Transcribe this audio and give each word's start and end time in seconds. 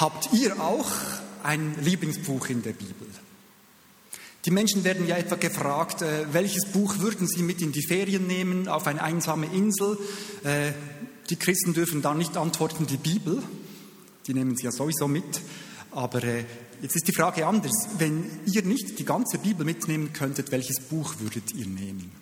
Habt 0.00 0.32
ihr 0.32 0.60
auch 0.60 0.88
ein 1.42 1.74
Lieblingsbuch 1.82 2.50
in 2.50 2.62
der 2.62 2.72
Bibel? 2.72 3.08
Die 4.44 4.52
Menschen 4.52 4.84
werden 4.84 5.08
ja 5.08 5.16
etwa 5.16 5.34
gefragt, 5.34 6.02
äh, 6.02 6.32
welches 6.32 6.66
Buch 6.66 6.98
würden 7.00 7.26
sie 7.26 7.42
mit 7.42 7.60
in 7.60 7.72
die 7.72 7.84
Ferien 7.84 8.28
nehmen, 8.28 8.68
auf 8.68 8.86
eine 8.86 9.02
einsame 9.02 9.46
Insel? 9.46 9.98
Äh, 10.44 10.70
die 11.28 11.36
Christen 11.36 11.74
dürfen 11.74 12.00
da 12.00 12.14
nicht 12.14 12.36
antworten, 12.36 12.86
die 12.86 12.96
Bibel. 12.96 13.42
Die 14.28 14.34
nehmen 14.34 14.56
sie 14.56 14.66
ja 14.66 14.70
sowieso 14.70 15.08
mit. 15.08 15.40
Aber 15.90 16.22
äh, 16.22 16.44
jetzt 16.80 16.94
ist 16.94 17.08
die 17.08 17.12
Frage 17.12 17.44
anders. 17.44 17.88
Wenn 17.98 18.24
ihr 18.46 18.62
nicht 18.62 19.00
die 19.00 19.04
ganze 19.04 19.38
Bibel 19.38 19.66
mitnehmen 19.66 20.12
könntet, 20.12 20.52
welches 20.52 20.78
Buch 20.80 21.16
würdet 21.18 21.52
ihr 21.54 21.66
nehmen? 21.66 22.12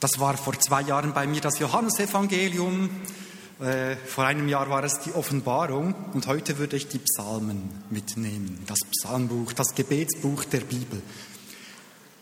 Das 0.00 0.20
war 0.20 0.36
vor 0.36 0.58
zwei 0.60 0.82
Jahren 0.82 1.12
bei 1.12 1.26
mir 1.26 1.40
das 1.40 1.58
Johannesevangelium. 1.58 2.88
Äh, 3.60 3.96
vor 3.96 4.24
einem 4.24 4.48
Jahr 4.48 4.70
war 4.70 4.84
es 4.84 5.00
die 5.00 5.12
Offenbarung 5.12 5.92
und 6.12 6.28
heute 6.28 6.58
würde 6.58 6.76
ich 6.76 6.86
die 6.86 7.00
Psalmen 7.00 7.68
mitnehmen. 7.90 8.62
Das 8.68 8.78
Psalmbuch, 8.78 9.52
das 9.54 9.74
Gebetsbuch 9.74 10.44
der 10.44 10.60
Bibel. 10.60 11.02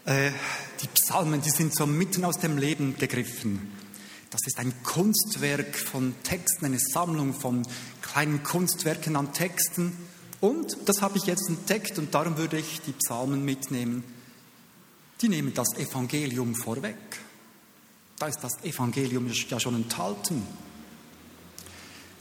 Äh, 0.06 0.30
die 0.80 0.86
Psalmen, 0.86 1.42
die 1.42 1.50
sind 1.50 1.74
so 1.74 1.86
mitten 1.86 2.24
aus 2.24 2.38
dem 2.38 2.56
Leben 2.56 2.96
gegriffen. 2.96 3.70
Das 4.30 4.40
ist 4.46 4.58
ein 4.58 4.72
Kunstwerk 4.82 5.76
von 5.76 6.14
Texten, 6.22 6.64
eine 6.64 6.78
Sammlung 6.78 7.34
von 7.34 7.62
kleinen 8.00 8.42
Kunstwerken 8.42 9.16
an 9.16 9.34
Texten. 9.34 9.94
Und 10.40 10.78
das 10.86 11.02
habe 11.02 11.18
ich 11.18 11.26
jetzt 11.26 11.46
entdeckt 11.50 11.98
und 11.98 12.14
darum 12.14 12.38
würde 12.38 12.56
ich 12.56 12.80
die 12.86 12.92
Psalmen 12.92 13.44
mitnehmen. 13.44 14.02
Die 15.20 15.28
nehmen 15.28 15.52
das 15.52 15.76
Evangelium 15.76 16.54
vorweg. 16.54 16.96
Da 18.18 18.28
ist 18.28 18.40
das 18.40 18.64
Evangelium 18.64 19.30
ja 19.48 19.60
schon 19.60 19.74
enthalten. 19.74 20.46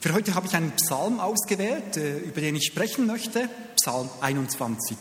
Für 0.01 0.13
heute 0.13 0.35
habe 0.35 0.45
ich 0.45 0.53
einen 0.53 0.71
Psalm 0.71 1.21
ausgewählt, 1.21 1.95
äh, 1.95 2.19
über 2.19 2.41
den 2.41 2.55
ich 2.55 2.65
sprechen 2.67 3.07
möchte, 3.07 3.49
Psalm 3.77 4.09
21. 4.19 4.97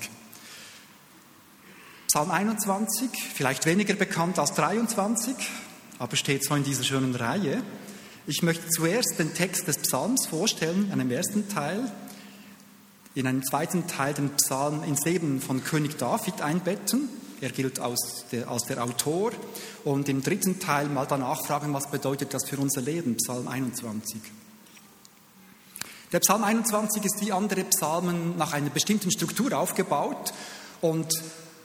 Psalm 2.07 2.31
21, 2.31 3.11
vielleicht 3.35 3.67
weniger 3.67 3.95
bekannt 3.95 4.39
als 4.39 4.55
23, 4.55 5.35
aber 5.99 6.15
steht 6.15 6.45
so 6.45 6.55
in 6.55 6.63
dieser 6.63 6.85
schönen 6.85 7.17
Reihe. 7.17 7.65
Ich 8.29 8.45
möchte 8.45 8.69
zuerst 8.69 9.19
den 9.19 9.35
Text 9.35 9.67
des 9.67 9.79
Psalms 9.79 10.27
vorstellen, 10.27 10.93
einen 10.93 11.11
ersten 11.11 11.49
Teil, 11.49 11.91
in 13.17 13.27
einem 13.27 13.43
zweiten 13.45 13.89
Teil 13.89 14.15
den 14.15 14.31
Psalm 14.37 14.85
ins 14.85 15.05
Leben 15.05 15.41
von 15.41 15.65
König 15.65 15.99
David 15.99 16.41
einbetten 16.41 17.09
er 17.41 17.51
gilt 17.51 17.79
als 17.79 18.25
der, 18.33 18.49
als 18.49 18.65
der 18.65 18.83
Autor. 18.83 19.33
Und 19.85 20.09
im 20.09 20.23
dritten 20.23 20.59
Teil 20.59 20.89
mal 20.89 21.07
danach 21.07 21.45
fragen, 21.47 21.73
was 21.75 21.91
bedeutet 21.91 22.33
das 22.33 22.49
für 22.49 22.59
unser 22.59 22.81
Leben, 22.81 23.17
Psalm 23.17 23.49
21. 23.49 24.21
Der 26.13 26.21
Psalm 26.21 26.45
21 26.45 27.05
ist 27.05 27.21
wie 27.21 27.33
andere 27.33 27.65
Psalmen 27.65 28.37
nach 28.37 28.53
einer 28.53 28.71
bestimmten 28.71 29.11
Struktur 29.11 29.53
aufgebaut 29.59 30.33
und 30.81 31.09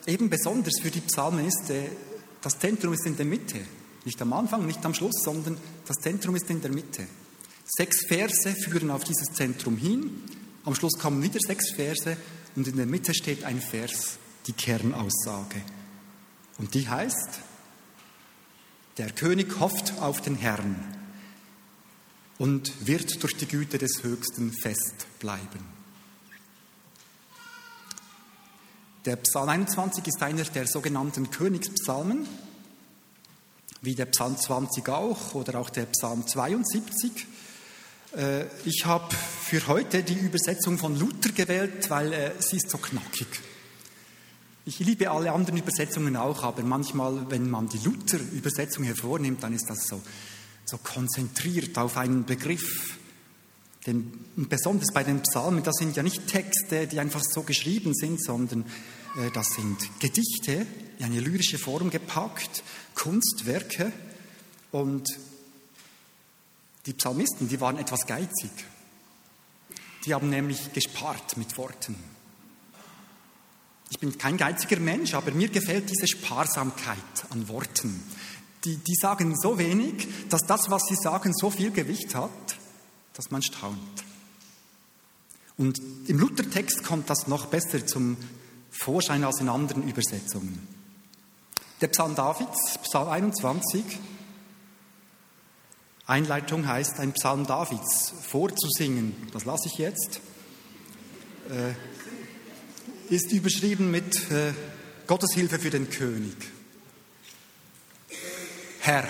eben 0.08 0.30
besonders 0.30 0.80
für 0.82 0.90
die 0.90 1.02
Psalmen 1.02 1.46
ist, 1.46 1.70
äh, 1.70 1.84
das 2.42 2.58
Zentrum 2.58 2.94
ist 2.94 3.06
in 3.06 3.16
der 3.16 3.26
Mitte. 3.26 3.60
Nicht 4.06 4.22
am 4.22 4.34
Anfang, 4.34 4.66
nicht 4.66 4.84
am 4.86 4.94
Schluss, 4.94 5.22
sondern 5.24 5.58
das 5.86 5.98
Zentrum 5.98 6.36
ist 6.36 6.50
in 6.50 6.62
der 6.62 6.72
Mitte. 6.72 7.06
Sechs 7.66 8.08
Verse 8.08 8.56
führen 8.56 8.90
auf 8.90 9.04
dieses 9.04 9.28
Zentrum 9.34 9.78
hin. 9.78 10.24
Am 10.66 10.74
Schluss 10.74 10.98
kommen 10.98 11.22
wieder 11.22 11.40
sechs 11.40 11.72
Verse 11.72 12.18
und 12.56 12.68
in 12.68 12.78
der 12.78 12.86
Mitte 12.86 13.14
steht 13.14 13.44
ein 13.44 13.62
Vers 13.62 14.18
die 14.48 14.54
Kernaussage. 14.54 15.62
Und 16.58 16.74
die 16.74 16.88
heißt, 16.88 17.40
der 18.98 19.12
König 19.12 19.60
hofft 19.60 19.94
auf 20.00 20.22
den 20.22 20.36
Herrn 20.36 20.76
und 22.38 22.86
wird 22.86 23.22
durch 23.24 23.36
die 23.38 23.48
Güte 23.48 23.78
des 23.78 24.04
Höchsten 24.04 24.52
fest 24.52 25.08
bleiben. 25.20 25.80
Der 29.06 29.16
Psalm 29.18 29.48
21 29.48 30.06
ist 30.08 30.22
einer 30.22 30.44
der 30.44 30.68
sogenannten 30.68 31.32
Königspsalmen, 31.32 32.28
wie 33.82 33.96
der 33.96 34.08
Psalm 34.08 34.38
20 34.38 34.90
auch 34.90 35.34
oder 35.36 35.60
auch 35.60 35.70
der 35.70 35.86
Psalm 35.86 36.28
72. 36.28 37.26
Äh, 38.18 38.46
ich 38.66 38.86
habe 38.86 39.16
für 39.16 39.66
heute 39.68 40.04
die 40.04 40.20
Übersetzung 40.20 40.78
von 40.78 41.00
Luther 41.00 41.32
gewählt, 41.32 41.90
weil 41.90 42.12
äh, 42.12 42.32
sie 42.40 42.58
ist 42.58 42.70
so 42.70 42.78
knackig. 42.78 43.28
Ich 44.70 44.78
liebe 44.78 45.10
alle 45.10 45.32
anderen 45.32 45.58
Übersetzungen 45.58 46.16
auch, 46.16 46.44
aber 46.44 46.62
manchmal, 46.62 47.32
wenn 47.32 47.50
man 47.50 47.68
die 47.70 47.80
Luther-Übersetzung 47.80 48.84
hervornimmt, 48.84 49.42
dann 49.42 49.52
ist 49.52 49.68
das 49.68 49.88
so, 49.88 50.00
so 50.64 50.78
konzentriert 50.78 51.76
auf 51.80 51.98
einen 51.98 52.24
Begriff. 52.24 53.00
Denn 53.88 54.14
besonders 54.36 54.94
bei 54.94 55.04
den 55.04 55.24
Psalmen, 55.24 55.64
das 55.64 55.78
sind 55.78 55.96
ja 55.96 56.04
nicht 56.04 56.28
Texte, 56.28 56.86
die 56.86 57.00
einfach 57.00 57.24
so 57.24 57.42
geschrieben 57.42 57.96
sind, 57.96 58.24
sondern 58.24 58.64
äh, 59.18 59.32
das 59.34 59.48
sind 59.56 59.76
Gedichte, 60.00 60.68
in 61.00 61.06
eine 61.06 61.20
lyrische 61.20 61.58
Form 61.58 61.90
gepackt, 61.90 62.62
Kunstwerke. 62.94 63.92
Und 64.72 65.10
die 66.86 66.94
Psalmisten, 66.94 67.50
die 67.50 67.60
waren 67.60 67.80
etwas 67.80 68.06
geizig. 68.06 68.52
Die 70.06 70.14
haben 70.14 70.30
nämlich 70.30 70.74
gespart 70.74 71.38
mit 71.38 71.58
Worten. 71.58 72.19
Ich 73.90 74.00
bin 74.00 74.18
kein 74.18 74.38
geiziger 74.38 74.80
Mensch, 74.80 75.14
aber 75.14 75.32
mir 75.32 75.50
gefällt 75.50 75.90
diese 75.90 76.08
Sparsamkeit 76.08 76.98
an 77.32 77.48
Worten. 77.48 78.04
Die, 78.66 78.78
die 78.78 78.96
sagen 78.96 79.36
so 79.38 79.58
wenig, 79.58 80.08
dass 80.30 80.42
das, 80.42 80.70
was 80.70 80.84
sie 80.88 80.96
sagen, 80.96 81.34
so 81.34 81.50
viel 81.50 81.72
Gewicht 81.72 82.14
hat, 82.14 82.30
dass 83.14 83.32
man 83.32 83.42
staunt. 83.42 83.78
Und 85.58 85.80
im 86.08 86.20
Luthertext 86.20 86.84
kommt 86.84 87.10
das 87.10 87.28
noch 87.28 87.48
besser 87.48 87.86
zum 87.86 88.18
Vorschein 88.70 89.24
als 89.24 89.42
in 89.42 89.50
anderen 89.50 89.88
Übersetzungen. 89.88 90.68
Der 91.82 91.88
Psalm 91.88 92.16
Davids, 92.16 92.78
Psalm 92.84 93.10
21, 93.10 93.84
Einleitung 96.06 96.68
heißt, 96.68 97.00
ein 97.00 97.14
Psalm 97.14 97.46
Davids 97.46 98.14
vorzusingen. 98.22 99.16
Das 99.32 99.46
lasse 99.46 99.68
ich 99.68 99.78
jetzt. 99.78 100.22
Äh, 101.50 101.74
ist 103.10 103.32
überschrieben 103.32 103.92
mit 103.92 104.30
äh, 104.32 104.54
Gottes 105.08 105.34
Hilfe 105.34 105.60
für 105.60 105.70
den 105.70 105.90
König. 105.90 106.36
Herr, 108.80 109.08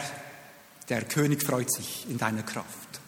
der 0.87 1.03
König 1.03 1.43
freut 1.43 1.71
sich 1.71 2.05
in 2.09 2.17
deiner 2.17 2.43
Kraft. 2.43 2.99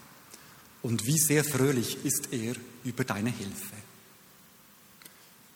Und 0.82 1.06
wie 1.06 1.18
sehr 1.18 1.44
fröhlich 1.44 2.04
ist 2.06 2.30
er 2.32 2.56
über 2.84 3.04
deine 3.04 3.30
Hilfe. 3.30 3.76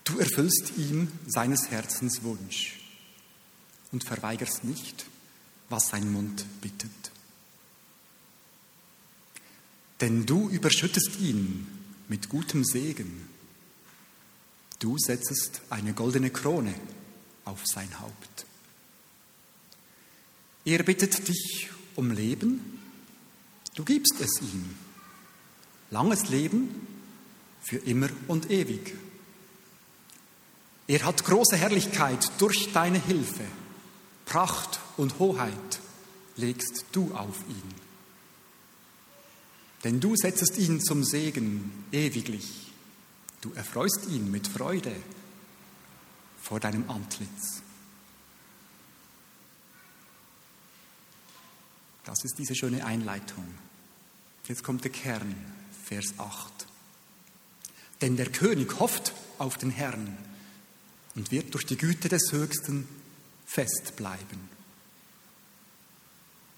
Du 0.03 0.19
erfüllst 0.19 0.77
ihm 0.77 1.11
seines 1.27 1.69
Herzens 1.71 2.23
Wunsch 2.23 2.79
und 3.91 4.03
verweigerst 4.03 4.63
nicht, 4.63 5.05
was 5.69 5.89
sein 5.89 6.11
Mund 6.11 6.45
bittet. 6.61 6.91
Denn 10.01 10.25
du 10.25 10.49
überschüttest 10.49 11.19
ihn 11.19 11.67
mit 12.07 12.29
gutem 12.29 12.63
Segen 12.63 13.27
Du 14.79 14.97
setzest 14.97 15.61
eine 15.69 15.93
goldene 15.93 16.29
Krone 16.29 16.73
auf 17.45 17.65
sein 17.65 17.99
Haupt. 17.99 18.45
Er 20.65 20.83
bittet 20.83 21.27
dich 21.27 21.69
um 21.95 22.11
Leben, 22.11 22.81
du 23.75 23.85
gibst 23.85 24.19
es 24.19 24.41
ihm. 24.41 24.75
Langes 25.91 26.29
Leben 26.29 26.87
für 27.61 27.77
immer 27.77 28.09
und 28.27 28.51
ewig. 28.51 28.95
Er 30.87 31.03
hat 31.03 31.23
große 31.23 31.55
Herrlichkeit 31.55 32.31
durch 32.39 32.71
deine 32.73 32.99
Hilfe. 32.99 33.45
Pracht 34.25 34.79
und 34.97 35.19
Hoheit 35.19 35.79
legst 36.35 36.85
du 36.91 37.13
auf 37.13 37.37
ihn. 37.47 37.73
Denn 39.83 39.99
du 39.99 40.15
setzest 40.15 40.57
ihn 40.57 40.81
zum 40.81 41.03
Segen 41.03 41.85
ewiglich 41.91 42.74
Du 43.45 43.53
erfreust 43.53 44.07
ihn 44.09 44.31
mit 44.31 44.47
Freude 44.47 44.91
vor 46.41 46.59
deinem 46.59 46.89
Antlitz. 46.89 47.61
Das 52.05 52.23
ist 52.23 52.39
diese 52.39 52.55
schöne 52.55 52.83
Einleitung. 52.83 53.45
Jetzt 54.47 54.63
kommt 54.63 54.83
der 54.83 54.91
Kern, 54.91 55.35
Vers 55.83 56.15
8. 56.17 56.65
Denn 58.01 58.17
der 58.17 58.31
König 58.31 58.79
hofft 58.79 59.13
auf 59.37 59.59
den 59.59 59.69
Herrn 59.69 60.17
und 61.13 61.29
wird 61.29 61.53
durch 61.53 61.67
die 61.67 61.77
Güte 61.77 62.09
des 62.09 62.31
Höchsten 62.31 62.87
festbleiben. 63.45 64.49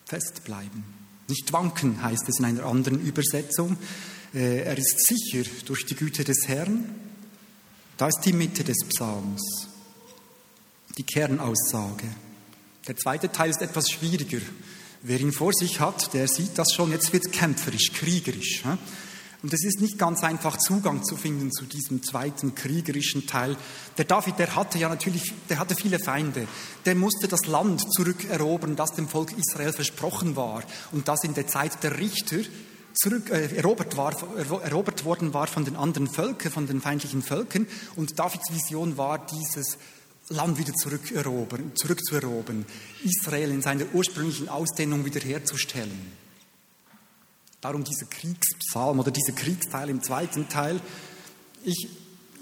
Festbleiben. 0.05 0.85
Nicht 1.27 1.51
wanken 1.51 2.01
heißt 2.01 2.29
es 2.29 2.39
in 2.39 2.45
einer 2.45 2.63
anderen 2.63 3.05
Übersetzung. 3.05 3.77
Äh, 4.37 4.59
er 4.65 4.77
ist 4.77 5.07
sicher 5.07 5.49
durch 5.65 5.85
die 5.87 5.95
Güte 5.95 6.23
des 6.23 6.47
Herrn. 6.47 6.93
Da 7.97 8.07
ist 8.07 8.19
die 8.23 8.33
Mitte 8.33 8.63
des 8.63 8.77
Psalms, 8.87 9.41
die 10.95 11.03
Kernaussage. 11.03 12.05
Der 12.87 12.95
zweite 12.95 13.31
Teil 13.31 13.49
ist 13.49 13.63
etwas 13.63 13.89
schwieriger. 13.89 14.41
Wer 15.01 15.19
ihn 15.19 15.31
vor 15.31 15.53
sich 15.53 15.79
hat, 15.79 16.13
der 16.13 16.27
sieht 16.27 16.55
das 16.59 16.71
schon, 16.71 16.91
jetzt 16.91 17.11
wird 17.13 17.25
es 17.25 17.31
kämpferisch, 17.31 17.91
kriegerisch. 17.93 18.63
Und 19.41 19.53
es 19.53 19.63
ist 19.63 19.81
nicht 19.81 19.97
ganz 19.97 20.23
einfach, 20.23 20.57
Zugang 20.57 21.03
zu 21.03 21.15
finden 21.17 21.51
zu 21.51 21.65
diesem 21.65 22.03
zweiten 22.03 22.53
kriegerischen 22.53 23.25
Teil. 23.25 23.57
Der 23.97 24.05
David, 24.05 24.37
der 24.37 24.55
hatte 24.55 24.77
ja 24.77 24.89
natürlich, 24.89 25.33
der 25.49 25.57
hatte 25.57 25.75
viele 25.75 25.97
Feinde. 25.97 26.47
Der 26.85 26.93
musste 26.93 27.27
das 27.27 27.47
Land 27.47 27.83
zurückerobern, 27.93 28.75
das 28.75 28.91
dem 28.91 29.07
Volk 29.07 29.31
Israel 29.35 29.73
versprochen 29.73 30.35
war 30.35 30.63
und 30.91 31.07
das 31.07 31.23
in 31.23 31.33
der 31.33 31.47
Zeit 31.47 31.83
der 31.83 31.97
Richter 31.97 32.37
zurück, 32.97 33.29
äh, 33.29 33.55
erobert, 33.55 33.95
war, 33.95 34.13
erobert 34.63 35.05
worden 35.05 35.33
war 35.33 35.47
von 35.47 35.65
den 35.65 35.75
anderen 35.75 36.07
Völkern, 36.09 36.51
von 36.51 36.67
den 36.67 36.81
feindlichen 36.81 37.21
Völkern. 37.21 37.67
Und 37.95 38.17
Davids 38.19 38.51
Vision 38.51 38.97
war, 38.97 39.25
dieses 39.25 39.77
Land 40.29 40.57
wieder 40.57 40.73
zurückerobern, 40.73 41.71
zurückzuerobern, 41.75 42.65
Israel 43.03 43.51
in 43.51 43.61
seiner 43.61 43.85
ursprünglichen 43.93 44.49
Ausdehnung 44.49 45.05
wiederherzustellen. 45.05 46.11
Darum 47.61 47.83
dieser 47.83 48.05
Kriegspsalm 48.05 48.99
oder 48.99 49.11
dieser 49.11 49.33
Kriegsteil 49.33 49.89
im 49.89 50.03
zweiten 50.03 50.49
Teil. 50.49 50.79
Ich, 51.63 51.87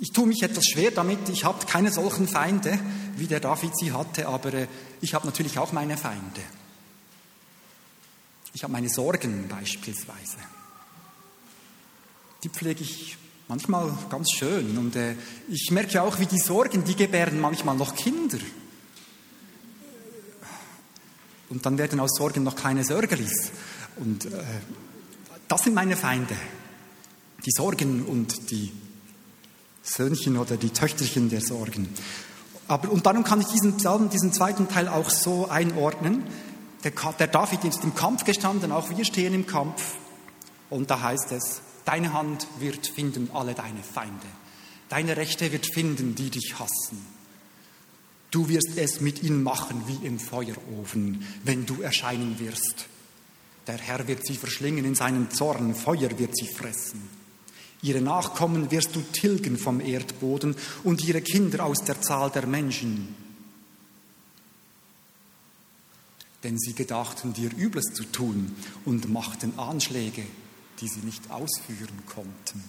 ich 0.02 0.12
tue 0.12 0.28
mich 0.28 0.42
etwas 0.42 0.66
schwer 0.66 0.92
damit. 0.92 1.30
Ich 1.30 1.46
habe 1.46 1.66
keine 1.66 1.92
solchen 1.92 2.28
Feinde, 2.28 2.80
wie 3.18 3.28
der 3.28 3.40
David 3.40 3.78
sie 3.78 3.92
hatte, 3.92 4.28
aber 4.28 4.54
äh, 4.54 4.68
ich 5.02 5.14
habe 5.14 5.26
natürlich 5.26 5.60
auch 5.60 5.72
meine 5.72 5.98
Feinde. 5.98 6.42
Ich 8.56 8.64
habe 8.64 8.72
meine 8.72 8.88
Sorgen 8.88 9.50
beispielsweise. 9.50 10.38
Die 12.42 12.48
pflege 12.48 12.84
ich 12.84 13.18
manchmal 13.50 13.92
ganz 14.10 14.32
schön. 14.32 14.78
Und 14.78 14.96
äh, 14.96 15.16
ich 15.50 15.72
merke 15.72 16.02
auch, 16.02 16.20
wie 16.20 16.26
die 16.26 16.40
Sorgen, 16.40 16.86
die 16.86 16.96
gebären 16.96 17.42
manchmal 17.42 17.76
noch 17.76 17.94
Kinder. 17.98 18.38
Und 21.50 21.66
dann 21.66 21.78
werden 21.78 22.00
aus 22.00 22.12
Sorgen 22.18 22.44
noch 22.44 22.56
kleine 22.56 22.86
Sörgelis. 22.86 23.52
Und 23.98 24.24
äh, 24.24 24.30
das 25.50 25.66
sind 25.66 25.74
meine 25.74 25.98
Feinde. 25.98 26.38
Die 27.46 27.52
Sorgen 27.52 28.06
und 28.06 28.52
die 28.52 28.72
Söhnchen 29.84 30.38
oder 30.38 30.56
die 30.56 30.70
Töchterchen 30.70 31.30
der 31.30 31.42
Sorgen. 31.42 31.90
Aber, 32.70 32.90
und 32.90 33.06
darum 33.06 33.26
kann 33.26 33.42
ich 33.42 33.48
diesen 33.48 33.76
Psalm, 33.76 34.10
diesen 34.10 34.32
zweiten 34.32 34.70
Teil 34.70 34.88
auch 34.88 35.10
so 35.10 35.50
einordnen. 35.50 36.24
Der, 36.84 36.92
der 36.92 37.28
David 37.28 37.64
ist 37.64 37.84
im 37.84 37.96
Kampf 37.96 38.24
gestanden, 38.24 38.72
auch 38.72 38.90
wir 38.90 39.06
stehen 39.06 39.34
im 39.34 39.48
Kampf. 39.48 39.96
Und 40.70 40.90
da 40.92 41.02
heißt 41.02 41.32
es, 41.32 41.62
deine 41.86 42.14
Hand 42.14 42.48
wird 42.60 42.88
finden 42.88 43.30
alle 43.34 43.54
deine 43.54 43.82
Feinde. 43.82 44.28
Deine 44.90 45.18
Rechte 45.18 45.52
wird 45.52 45.66
finden, 45.74 46.16
die 46.16 46.30
dich 46.30 46.56
hassen. 46.60 47.06
Du 48.32 48.50
wirst 48.50 48.78
es 48.78 49.02
mit 49.02 49.24
ihnen 49.24 49.44
machen 49.44 49.84
wie 49.88 50.06
im 50.06 50.20
Feuerofen, 50.20 51.26
wenn 51.44 51.66
du 51.66 51.82
erscheinen 51.82 52.40
wirst. 52.40 52.88
Der 53.68 53.78
Herr 53.78 54.08
wird 54.08 54.26
sie 54.26 54.36
verschlingen 54.36 54.86
in 54.86 54.94
seinen 54.94 55.32
Zorn, 55.32 55.74
Feuer 55.74 56.20
wird 56.20 56.36
sie 56.36 56.48
fressen. 56.48 57.10
Ihre 57.82 58.02
Nachkommen 58.02 58.72
wirst 58.72 58.96
du 58.96 59.02
tilgen 59.02 59.58
vom 59.58 59.80
Erdboden 59.80 60.56
und 60.84 61.04
ihre 61.04 61.22
Kinder 61.22 61.66
aus 61.66 61.80
der 61.86 62.02
Zahl 62.02 62.30
der 62.30 62.46
Menschen. 62.46 63.16
Denn 66.46 66.60
sie 66.60 66.74
gedachten 66.74 67.34
dir 67.34 67.50
Übles 67.58 67.86
zu 67.96 68.04
tun 68.04 68.56
und 68.86 69.12
machten 69.12 69.58
Anschläge, 69.58 70.22
die 70.80 70.88
sie 70.88 71.00
nicht 71.00 71.32
ausführen 71.32 72.04
konnten. 72.06 72.64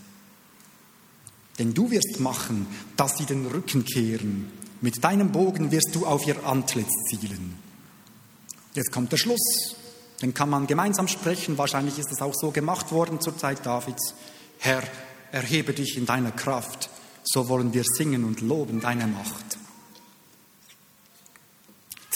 Denn 1.59 1.75
du 1.75 1.91
wirst 1.91 2.19
machen, 2.19 2.67
dass 2.97 3.19
sie 3.19 3.27
den 3.27 3.45
Rücken 3.45 3.85
kehren. 3.85 4.51
Mit 4.81 5.05
deinem 5.05 5.31
Bogen 5.31 5.71
wirst 5.73 5.95
du 5.95 6.07
auf 6.07 6.27
ihr 6.27 6.43
Antlitz 6.47 6.91
zielen. 7.11 7.55
Jetzt 8.73 8.93
kommt 8.93 9.13
der 9.13 9.19
Schluss. 9.19 9.77
Den 10.23 10.33
kann 10.33 10.49
man 10.49 10.67
gemeinsam 10.67 11.07
sprechen. 11.07 11.59
Wahrscheinlich 11.59 11.99
ist 11.99 12.11
es 12.11 12.23
auch 12.23 12.35
so 12.35 12.53
gemacht 12.53 12.93
worden 12.93 13.21
zur 13.21 13.37
Zeit 13.37 13.67
Davids. 13.67 14.15
Herr, 14.59 14.85
erhebe 15.33 15.75
dich 15.75 15.99
in 15.99 16.07
deiner 16.07 16.33
Kraft. 16.33 16.89
So 17.25 17.51
wollen 17.51 17.75
wir 17.75 17.85
singen 17.85 18.25
und 18.25 18.41
loben 18.41 18.81
deine 18.81 19.07
Macht. 19.07 19.59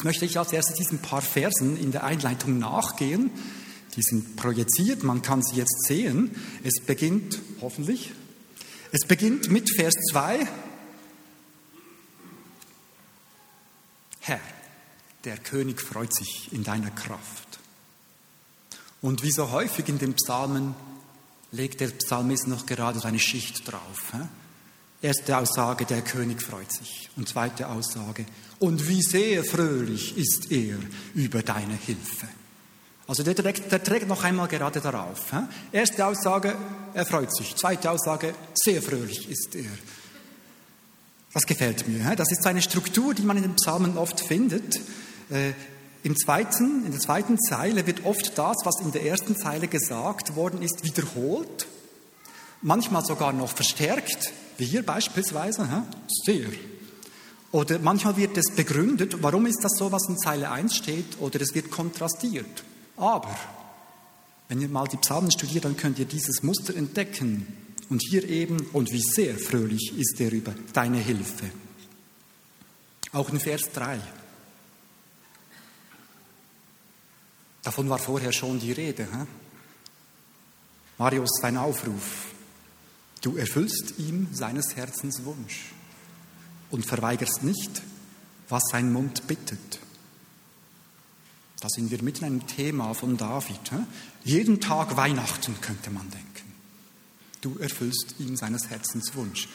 Jetzt 0.01 0.07
möchte 0.07 0.25
ich 0.25 0.39
als 0.39 0.51
erstes 0.55 0.77
diesen 0.77 1.01
paar 1.01 1.21
Versen 1.21 1.77
in 1.77 1.93
der 1.93 2.05
Einleitung 2.05 2.59
nachgehen. 2.59 3.31
Die 3.97 4.03
sind 4.03 4.35
projiziert, 4.35 5.03
man 5.03 5.21
kann 5.21 5.43
sie 5.43 5.57
jetzt 5.57 5.85
sehen. 5.87 6.35
Es 6.65 6.83
beginnt, 6.87 7.39
hoffentlich, 7.61 8.13
es 8.93 9.07
beginnt 9.07 9.51
mit 9.51 9.71
Vers 9.77 9.93
2. 10.13 10.49
Herr, 14.21 14.41
der 15.25 15.37
König 15.37 15.83
freut 15.83 16.15
sich 16.15 16.49
in 16.51 16.65
deiner 16.65 16.91
Kraft. 16.91 17.61
Und 19.03 19.23
wie 19.23 19.33
so 19.33 19.51
häufig 19.51 19.87
in 19.91 19.99
den 19.99 20.15
Psalmen 20.15 20.75
legt 21.53 21.83
der 21.83 21.89
Psalmist 21.89 22.49
noch 22.49 22.65
gerade 22.65 23.05
eine 23.05 23.19
Schicht 23.19 23.71
drauf. 23.71 24.15
Erste 25.03 25.37
Aussage, 25.39 25.87
der 25.87 26.03
König 26.03 26.43
freut 26.43 26.71
sich. 26.71 27.09
Und 27.17 27.29
zweite 27.29 27.69
Aussage, 27.69 28.27
und 28.59 28.87
wie 28.87 29.03
sehr 29.03 29.43
fröhlich 29.45 30.17
ist 30.19 30.53
er 30.53 30.77
über 31.15 31.43
deine 31.43 31.75
Hilfe. 31.75 32.29
Also 33.07 33.23
der 33.23 33.35
trägt, 33.35 33.73
der 33.73 33.83
trägt 33.83 34.07
noch 34.07 34.23
einmal 34.23 34.47
gerade 34.47 34.81
darauf. 34.81 35.33
Erste 35.73 36.07
Aussage, 36.07 36.55
er 36.93 37.07
freut 37.07 37.35
sich. 37.35 37.57
Zweite 37.57 37.91
Aussage, 37.91 38.35
sehr 38.55 38.83
fröhlich 38.83 39.29
ist 39.29 39.57
er. 39.57 39.71
Das 41.33 41.45
gefällt 41.45 41.89
mir. 41.89 42.15
Das 42.17 42.31
ist 42.31 42.47
eine 42.47 42.61
Struktur, 42.61 43.15
die 43.15 43.23
man 43.23 43.37
in 43.37 43.45
den 43.45 43.57
Psalmen 43.57 43.97
oft 43.97 44.21
findet. 44.21 44.77
Äh, 45.31 45.53
im 46.03 46.17
zweiten, 46.17 46.85
in 46.85 46.93
der 46.93 47.01
zweiten 47.01 47.39
Zeile 47.39 47.87
wird 47.87 48.05
oft 48.05 48.37
das, 48.37 48.57
was 48.65 48.81
in 48.81 48.93
der 48.93 49.05
ersten 49.05 49.37
Zeile 49.37 49.69
gesagt 49.69 50.37
worden 50.37 50.63
ist, 50.63 50.85
wiederholt, 50.85 51.67
manchmal 52.63 53.05
sogar 53.05 53.33
noch 53.33 53.51
verstärkt, 53.53 54.33
wie 54.61 54.67
hier 54.67 54.85
beispielsweise, 54.85 55.69
sehr. 56.25 56.49
Oder 57.53 57.79
manchmal 57.81 58.17
wird 58.17 58.37
es 58.37 58.55
begründet, 58.55 59.17
warum 59.23 59.47
ist 59.47 59.65
das 59.65 59.73
so, 59.77 59.91
was 59.91 60.09
in 60.09 60.19
Zeile 60.19 60.51
1 60.51 60.77
steht, 60.77 61.19
oder 61.19 61.41
es 61.41 61.55
wird 61.55 61.71
kontrastiert. 61.71 62.63
Aber, 62.97 63.37
wenn 64.49 64.61
ihr 64.61 64.69
mal 64.69 64.87
die 64.87 64.99
Psalmen 64.99 65.33
studiert, 65.33 65.65
dann 65.65 65.77
könnt 65.77 65.99
ihr 65.99 66.05
dieses 66.05 66.43
Muster 66.43 66.77
entdecken. 66.77 67.47
Und 67.89 68.03
hier 68.09 68.29
eben, 68.29 68.61
und 68.73 68.93
wie 68.93 69.03
sehr 69.03 69.37
fröhlich 69.37 69.99
ist 69.99 70.21
er 70.21 70.31
über 70.31 70.55
deine 70.73 70.99
Hilfe. 70.99 71.51
Auch 73.13 73.29
in 73.31 73.41
Vers 73.41 73.63
3. 73.73 73.99
Davon 77.63 77.89
war 77.89 77.99
vorher 77.99 78.33
schon 78.33 78.61
die 78.61 78.73
Rede. 78.73 79.05
He? 79.05 79.27
Marius, 80.99 81.31
sein 81.41 81.57
Aufruf. 81.57 82.30
Du 83.21 83.37
erfüllst 83.37 83.95
ihm 83.99 84.29
seines 84.33 84.77
Herzens 84.77 85.25
Wunsch 85.25 85.73
und 86.71 86.87
verweigerst 86.87 87.43
nicht, 87.43 87.83
was 88.49 88.63
sein 88.71 88.93
Mund 88.93 89.27
bittet. 89.27 89.79
Da 91.61 91.69
sind 91.69 91.91
wir 91.91 92.03
mitten 92.03 92.25
in 92.25 92.33
einem 92.33 92.47
Thema 92.47 92.95
von 92.95 93.19
David. 93.19 93.61
He? 93.71 93.77
Jeden 94.25 94.61
Tag 94.61 94.97
Weihnachten 94.97 95.61
könnte 95.61 95.91
man 95.91 96.09
denken. 96.11 96.27
Du 97.43 97.59
erfüllst 97.59 98.15
ihm 98.19 98.37
seines 98.37 98.71
Herzens 98.71 99.15
Wunsch. 99.15 99.49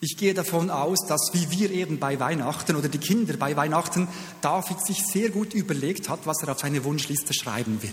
Ich 0.00 0.16
gehe 0.16 0.34
davon 0.34 0.70
aus, 0.70 0.98
dass 1.08 1.30
wie 1.32 1.50
wir 1.50 1.70
eben 1.70 1.98
bei 1.98 2.20
Weihnachten 2.20 2.76
oder 2.76 2.88
die 2.88 2.98
Kinder 2.98 3.36
bei 3.36 3.56
Weihnachten 3.56 4.06
David 4.42 4.84
sich 4.84 5.02
sehr 5.06 5.30
gut 5.30 5.54
überlegt 5.54 6.08
hat, 6.08 6.26
was 6.26 6.42
er 6.42 6.50
auf 6.52 6.60
seine 6.60 6.84
Wunschliste 6.84 7.32
schreiben 7.32 7.82
will. 7.82 7.92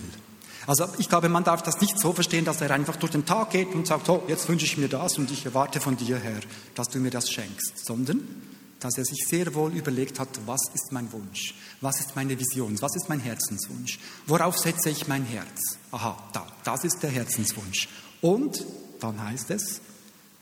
Also 0.68 0.88
ich 0.98 1.10
glaube, 1.10 1.30
man 1.30 1.44
darf 1.44 1.64
das 1.64 1.82
nicht 1.82 2.00
so 2.00 2.14
verstehen, 2.14 2.46
dass 2.46 2.62
er 2.62 2.72
einfach 2.72 2.96
durch 2.96 3.12
den 3.12 3.26
Tag 3.26 3.52
geht 3.52 3.74
und 3.74 3.88
sagt, 3.88 4.08
oh, 4.10 4.24
jetzt 4.28 4.48
wünsche 4.48 4.66
ich 4.66 4.78
mir 4.78 4.88
das 4.88 5.18
und 5.18 5.32
ich 5.32 5.46
erwarte 5.46 5.80
von 5.80 5.98
dir, 5.98 6.18
Herr, 6.18 6.40
dass 6.76 6.90
du 6.90 7.00
mir 7.00 7.12
das 7.12 7.30
schenkst, 7.30 7.86
sondern 7.86 8.22
dass 8.80 8.98
er 8.98 9.06
sich 9.06 9.26
sehr 9.28 9.54
wohl 9.54 9.74
überlegt 9.74 10.20
hat, 10.20 10.30
was 10.46 10.62
ist 10.74 10.92
mein 10.92 11.12
Wunsch, 11.12 11.54
was 11.82 12.00
ist 12.00 12.16
meine 12.16 12.38
Vision, 12.38 12.82
was 12.82 12.96
ist 12.96 13.10
mein 13.10 13.20
Herzenswunsch, 13.20 14.00
worauf 14.26 14.58
setze 14.58 14.90
ich 14.90 15.08
mein 15.08 15.24
Herz. 15.24 15.78
Aha, 15.92 16.18
da, 16.34 16.48
das 16.64 16.84
ist 16.84 17.02
der 17.04 17.12
Herzenswunsch. 17.12 17.88
Und 18.22 18.66
dann 19.00 19.24
heißt 19.24 19.52
es, 19.52 19.82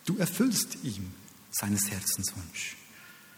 du 0.06 0.18
erfüllst 0.18 0.78
ihm 0.84 1.12
seines 1.52 1.90
Herzenswunsch. 1.90 2.78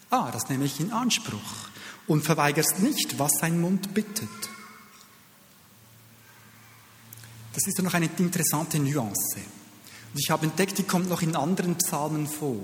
Ah, 0.10 0.30
das 0.32 0.50
nehme 0.50 0.66
ich 0.66 0.80
in 0.80 0.92
Anspruch 0.92 1.70
und 2.08 2.24
verweigerst 2.24 2.80
nicht, 2.80 3.18
was 3.18 3.32
sein 3.40 3.60
Mund 3.60 3.94
bittet. 3.94 4.30
Das 7.54 7.68
ist 7.68 7.82
noch 7.82 7.94
eine 7.94 8.10
interessante 8.18 8.80
Nuance. 8.80 9.40
Und 10.14 10.20
ich 10.20 10.32
habe 10.32 10.46
entdeckt, 10.46 10.78
die 10.78 10.84
kommt 10.84 11.10
noch 11.10 11.22
in 11.22 11.36
anderen 11.36 11.76
Psalmen 11.78 12.28
vor. 12.28 12.64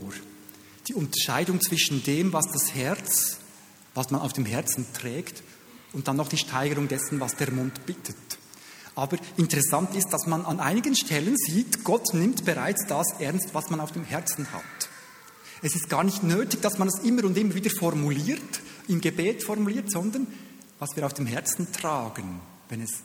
Die 0.88 0.94
Unterscheidung 0.94 1.60
zwischen 1.60 2.04
dem, 2.04 2.32
was 2.32 2.46
das 2.52 2.74
Herz, 2.74 3.38
was 3.94 4.12
man 4.12 4.22
auf 4.22 4.34
dem 4.34 4.46
Herzen 4.46 4.86
trägt, 4.94 5.44
und 5.94 6.08
dann 6.08 6.18
noch 6.18 6.30
die 6.30 6.38
Steigerung 6.38 6.88
dessen, 6.88 7.20
was 7.20 7.36
der 7.36 7.52
Mund 7.52 7.86
bittet. 7.86 8.16
Aber 8.96 9.18
interessant 9.38 9.96
ist, 9.96 10.10
dass 10.10 10.26
man 10.26 10.46
an 10.46 10.60
einigen 10.60 10.96
Stellen 10.96 11.36
sieht, 11.38 11.84
Gott 11.84 12.14
nimmt 12.14 12.46
bereits 12.46 12.86
das 12.88 13.08
ernst, 13.20 13.54
was 13.54 13.70
man 13.70 13.80
auf 13.80 13.92
dem 13.92 14.04
Herzen 14.04 14.52
hat. 14.52 14.90
Es 15.62 15.76
ist 15.76 15.90
gar 15.90 16.04
nicht 16.04 16.24
nötig, 16.24 16.62
dass 16.62 16.78
man 16.78 16.88
es 16.88 17.00
immer 17.04 17.24
und 17.26 17.38
immer 17.38 17.56
wieder 17.56 17.70
formuliert, 17.70 18.62
im 18.88 19.02
Gebet 19.02 19.44
formuliert, 19.44 19.92
sondern 19.92 20.28
was 20.80 20.96
wir 20.96 21.06
auf 21.06 21.14
dem 21.14 21.26
Herzen 21.26 21.72
tragen, 21.72 22.42
wenn 22.70 22.82
es 22.82 23.02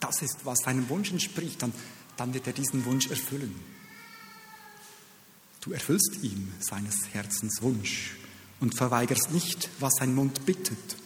das 0.00 0.22
ist, 0.22 0.38
was 0.44 0.58
seinem 0.60 0.88
Wunsch 0.88 1.10
entspricht, 1.10 1.62
dann, 1.62 1.72
dann 2.16 2.34
wird 2.34 2.46
er 2.46 2.52
diesen 2.52 2.84
Wunsch 2.84 3.08
erfüllen. 3.10 3.54
Du 5.60 5.72
erfüllst 5.72 6.18
ihm 6.22 6.52
seines 6.58 6.96
Herzens 7.12 7.60
Wunsch 7.60 8.16
und 8.60 8.74
verweigerst 8.74 9.30
nicht, 9.30 9.68
was 9.78 9.94
sein 9.98 10.14
Mund 10.14 10.46
bittet. 10.46 10.96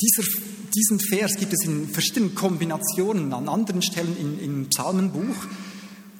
Dieser, 0.00 0.28
diesen 0.74 1.00
Vers 1.00 1.36
gibt 1.36 1.52
es 1.54 1.64
in 1.64 1.88
verschiedenen 1.88 2.34
Kombinationen 2.34 3.32
an 3.32 3.48
anderen 3.48 3.82
Stellen 3.82 4.16
in, 4.16 4.38
im 4.40 4.68
Psalmenbuch. 4.68 5.36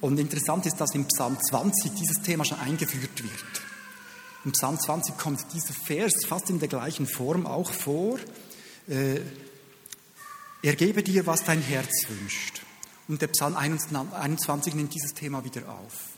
Und 0.01 0.19
interessant 0.19 0.67
ist, 0.67 0.77
dass 0.77 0.95
im 0.95 1.07
Psalm 1.07 1.37
20 1.41 1.93
dieses 1.95 2.23
Thema 2.23 2.45
schon 2.45 2.59
eingeführt 2.61 3.23
wird. 3.23 3.63
Im 4.45 4.53
Psalm 4.53 4.79
20 4.79 5.19
kommt 5.19 5.45
dieser 5.53 5.75
Vers 5.75 6.13
fast 6.27 6.49
in 6.49 6.59
der 6.59 6.69
gleichen 6.69 7.07
Form 7.07 7.47
auch 7.47 7.71
vor. 7.71 8.19
Äh, 8.89 9.21
er 10.63 10.75
gebe 10.75 11.03
dir, 11.03 11.27
was 11.27 11.45
dein 11.45 11.61
Herz 11.61 12.09
wünscht. 12.09 12.63
Und 13.09 13.23
der 13.23 13.29
Psalm 13.29 13.57
21 13.57 14.75
nimmt 14.75 14.95
dieses 14.95 15.15
Thema 15.15 15.45
wieder 15.45 15.69
auf. 15.69 16.17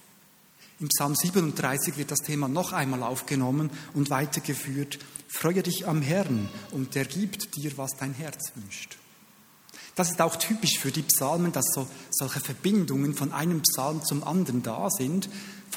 Im 0.81 0.89
Psalm 0.89 1.17
37 1.17 1.97
wird 1.97 2.11
das 2.11 2.21
Thema 2.21 2.47
noch 2.47 2.73
einmal 2.73 3.03
aufgenommen 3.03 3.71
und 3.95 4.11
weitergeführt. 4.11 4.99
Freue 5.27 5.63
dich 5.63 5.89
am 5.89 6.03
Herrn 6.03 6.49
und 6.71 6.95
er 6.95 7.05
gibt 7.05 7.57
dir, 7.57 7.77
was 7.77 7.97
dein 7.97 8.15
Herz 8.15 8.53
wünscht. 8.55 8.97
Das 9.97 10.11
ist 10.11 10.21
auch 10.21 10.37
typisch 10.37 10.79
für 10.79 10.93
die 10.93 11.03
Psalmen, 11.03 11.51
dass 11.51 11.67
so, 11.75 11.89
solche 12.11 12.39
Verbindungen 12.39 13.15
von 13.15 13.33
einem 13.33 13.63
Psalm 13.63 14.05
zum 14.05 14.23
anderen 14.23 14.63
da 14.63 14.89
sind. 14.91 15.29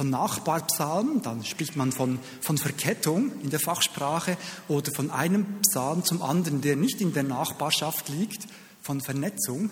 Von 0.02 0.10
Nachbarpsalmen, 0.10 1.22
dann 1.22 1.46
spricht 1.46 1.76
man 1.76 1.92
von, 1.92 2.18
von 2.42 2.58
Verkettung 2.58 3.32
in 3.44 3.52
der 3.52 3.60
Fachsprache, 3.60 4.36
oder 4.68 4.92
von 4.96 5.12
einem 5.12 5.46
Psalm 5.62 6.04
zum 6.04 6.24
anderen, 6.24 6.62
der 6.62 6.76
nicht 6.76 7.02
in 7.02 7.14
der 7.14 7.22
Nachbarschaft 7.22 8.10
liegt, 8.10 8.48
von 8.82 9.00
Vernetzung. 9.00 9.70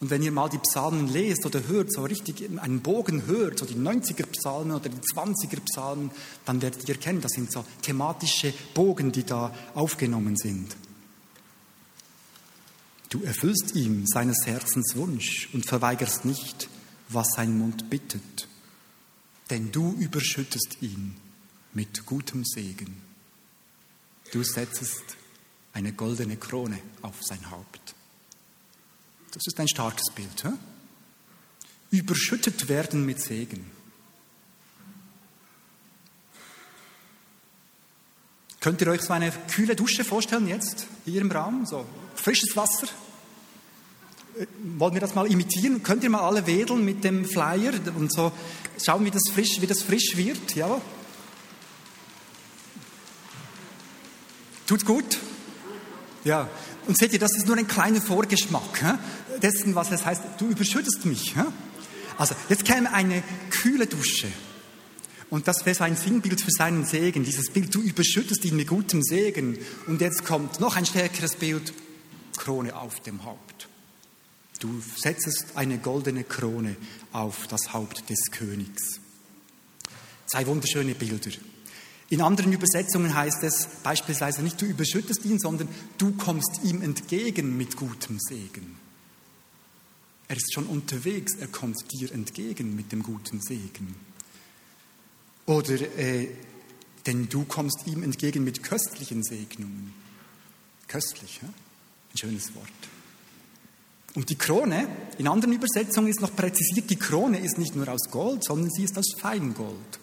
Und 0.00 0.10
wenn 0.10 0.24
ihr 0.24 0.32
mal 0.32 0.48
die 0.48 0.58
Psalmen 0.58 1.06
lest 1.06 1.46
oder 1.46 1.68
hört, 1.68 1.92
so 1.92 2.02
richtig 2.02 2.50
einen 2.58 2.80
Bogen 2.80 3.26
hört, 3.26 3.60
so 3.60 3.66
die 3.66 3.76
90er 3.76 4.26
Psalmen 4.26 4.72
oder 4.72 4.88
die 4.88 4.98
20er 4.98 5.60
Psalmen, 5.60 6.10
dann 6.44 6.60
werdet 6.60 6.88
ihr 6.88 6.96
erkennen, 6.96 7.20
das 7.20 7.30
sind 7.30 7.52
so 7.52 7.64
thematische 7.82 8.52
Bogen, 8.74 9.12
die 9.12 9.22
da 9.22 9.54
aufgenommen 9.76 10.36
sind. 10.36 10.74
Du 13.10 13.22
erfüllst 13.22 13.76
ihm 13.76 14.08
seines 14.08 14.44
Herzens 14.44 14.96
Wunsch 14.96 15.48
und 15.52 15.66
verweigerst 15.66 16.24
nicht, 16.24 16.68
was 17.08 17.28
sein 17.36 17.56
Mund 17.56 17.90
bittet, 17.90 18.48
denn 19.50 19.72
du 19.72 19.92
überschüttest 19.92 20.78
ihn 20.80 21.16
mit 21.72 22.06
gutem 22.06 22.44
Segen. 22.44 23.02
Du 24.32 24.42
setzest 24.42 25.02
eine 25.72 25.92
goldene 25.92 26.36
Krone 26.36 26.80
auf 27.02 27.16
sein 27.22 27.50
Haupt. 27.50 27.94
Das 29.32 29.42
ist 29.46 29.58
ein 29.58 29.68
starkes 29.68 30.12
Bild. 30.14 30.42
He? 30.42 31.98
Überschüttet 31.98 32.68
werden 32.68 33.04
mit 33.04 33.20
Segen. 33.20 33.70
Könnt 38.60 38.80
ihr 38.82 38.88
euch 38.88 39.02
so 39.02 39.12
eine 39.12 39.32
kühle 39.48 39.74
Dusche 39.74 40.04
vorstellen 40.04 40.46
jetzt 40.46 40.86
hier 41.04 41.22
im 41.22 41.32
Raum? 41.32 41.64
So 41.66 41.86
frisches 42.14 42.54
Wasser. 42.56 42.88
Wollen 44.78 44.94
wir 44.94 45.00
das 45.00 45.14
mal 45.14 45.26
imitieren? 45.30 45.82
Könnt 45.82 46.02
ihr 46.02 46.10
mal 46.10 46.20
alle 46.20 46.46
wedeln 46.46 46.84
mit 46.84 47.04
dem 47.04 47.24
Flyer 47.24 47.74
und 47.96 48.12
so 48.12 48.32
schauen, 48.82 49.04
wie 49.04 49.10
das 49.10 49.22
frisch, 49.32 49.60
wie 49.60 49.66
das 49.66 49.82
frisch 49.82 50.16
wird? 50.16 50.54
Ja? 50.54 50.80
Tut's 54.66 54.84
gut? 54.84 55.18
Ja. 56.24 56.48
Und 56.86 56.96
seht 56.96 57.12
ihr, 57.12 57.18
das 57.18 57.36
ist 57.36 57.46
nur 57.46 57.56
ein 57.56 57.66
kleiner 57.66 58.00
Vorgeschmack 58.00 58.80
he? 58.80 59.38
dessen, 59.40 59.74
was 59.74 59.90
es 59.90 60.04
heißt, 60.04 60.22
du 60.38 60.48
überschüttest 60.48 61.04
mich. 61.04 61.34
He? 61.34 61.42
Also, 62.16 62.34
jetzt 62.48 62.64
käme 62.64 62.92
eine 62.92 63.22
kühle 63.50 63.86
Dusche. 63.86 64.28
Und 65.30 65.48
das 65.48 65.64
wäre 65.64 65.76
so 65.76 65.84
ein 65.84 65.96
Sinnbild 65.96 66.40
für 66.40 66.50
seinen 66.50 66.84
Segen, 66.84 67.24
dieses 67.24 67.50
Bild, 67.50 67.74
du 67.74 67.80
überschüttest 67.80 68.44
ihn 68.44 68.56
mit 68.56 68.68
gutem 68.68 69.02
Segen. 69.02 69.58
Und 69.86 70.00
jetzt 70.00 70.24
kommt 70.24 70.60
noch 70.60 70.76
ein 70.76 70.86
stärkeres 70.86 71.36
Bild, 71.36 71.72
Krone 72.36 72.74
auf 72.74 73.00
dem 73.00 73.24
Haupt. 73.24 73.69
Du 74.60 74.82
setzest 74.96 75.56
eine 75.56 75.78
goldene 75.78 76.22
Krone 76.22 76.76
auf 77.12 77.46
das 77.46 77.72
Haupt 77.72 78.08
des 78.10 78.30
Königs. 78.30 79.00
Zwei 80.26 80.46
wunderschöne 80.46 80.94
Bilder. 80.94 81.30
In 82.10 82.20
anderen 82.20 82.52
Übersetzungen 82.52 83.14
heißt 83.14 83.42
es 83.42 83.66
beispielsweise 83.82 84.42
nicht, 84.42 84.60
du 84.60 84.66
überschüttest 84.66 85.24
ihn, 85.24 85.38
sondern 85.38 85.68
du 85.96 86.12
kommst 86.12 86.60
ihm 86.62 86.82
entgegen 86.82 87.56
mit 87.56 87.76
gutem 87.76 88.18
Segen. 88.20 88.76
Er 90.28 90.36
ist 90.36 90.52
schon 90.52 90.66
unterwegs, 90.66 91.36
er 91.40 91.48
kommt 91.48 91.90
dir 91.90 92.12
entgegen 92.12 92.76
mit 92.76 92.92
dem 92.92 93.02
guten 93.02 93.40
Segen. 93.40 93.94
Oder, 95.46 95.80
äh, 95.98 96.28
denn 97.06 97.30
du 97.30 97.44
kommst 97.44 97.86
ihm 97.86 98.02
entgegen 98.02 98.44
mit 98.44 98.62
köstlichen 98.62 99.24
Segnungen. 99.24 99.94
Köstlich, 100.86 101.40
ja? 101.42 101.48
ein 101.48 102.18
schönes 102.18 102.54
Wort. 102.54 102.99
Und 104.14 104.28
die 104.28 104.36
Krone, 104.36 104.88
in 105.18 105.28
anderen 105.28 105.54
Übersetzungen 105.54 106.08
ist 106.08 106.20
noch 106.20 106.34
präzisiert, 106.34 106.90
die 106.90 106.96
Krone 106.96 107.38
ist 107.38 107.58
nicht 107.58 107.76
nur 107.76 107.88
aus 107.88 108.10
Gold, 108.10 108.44
sondern 108.44 108.70
sie 108.70 108.84
ist 108.84 108.98
aus 108.98 109.14
Feingold. 109.16 110.00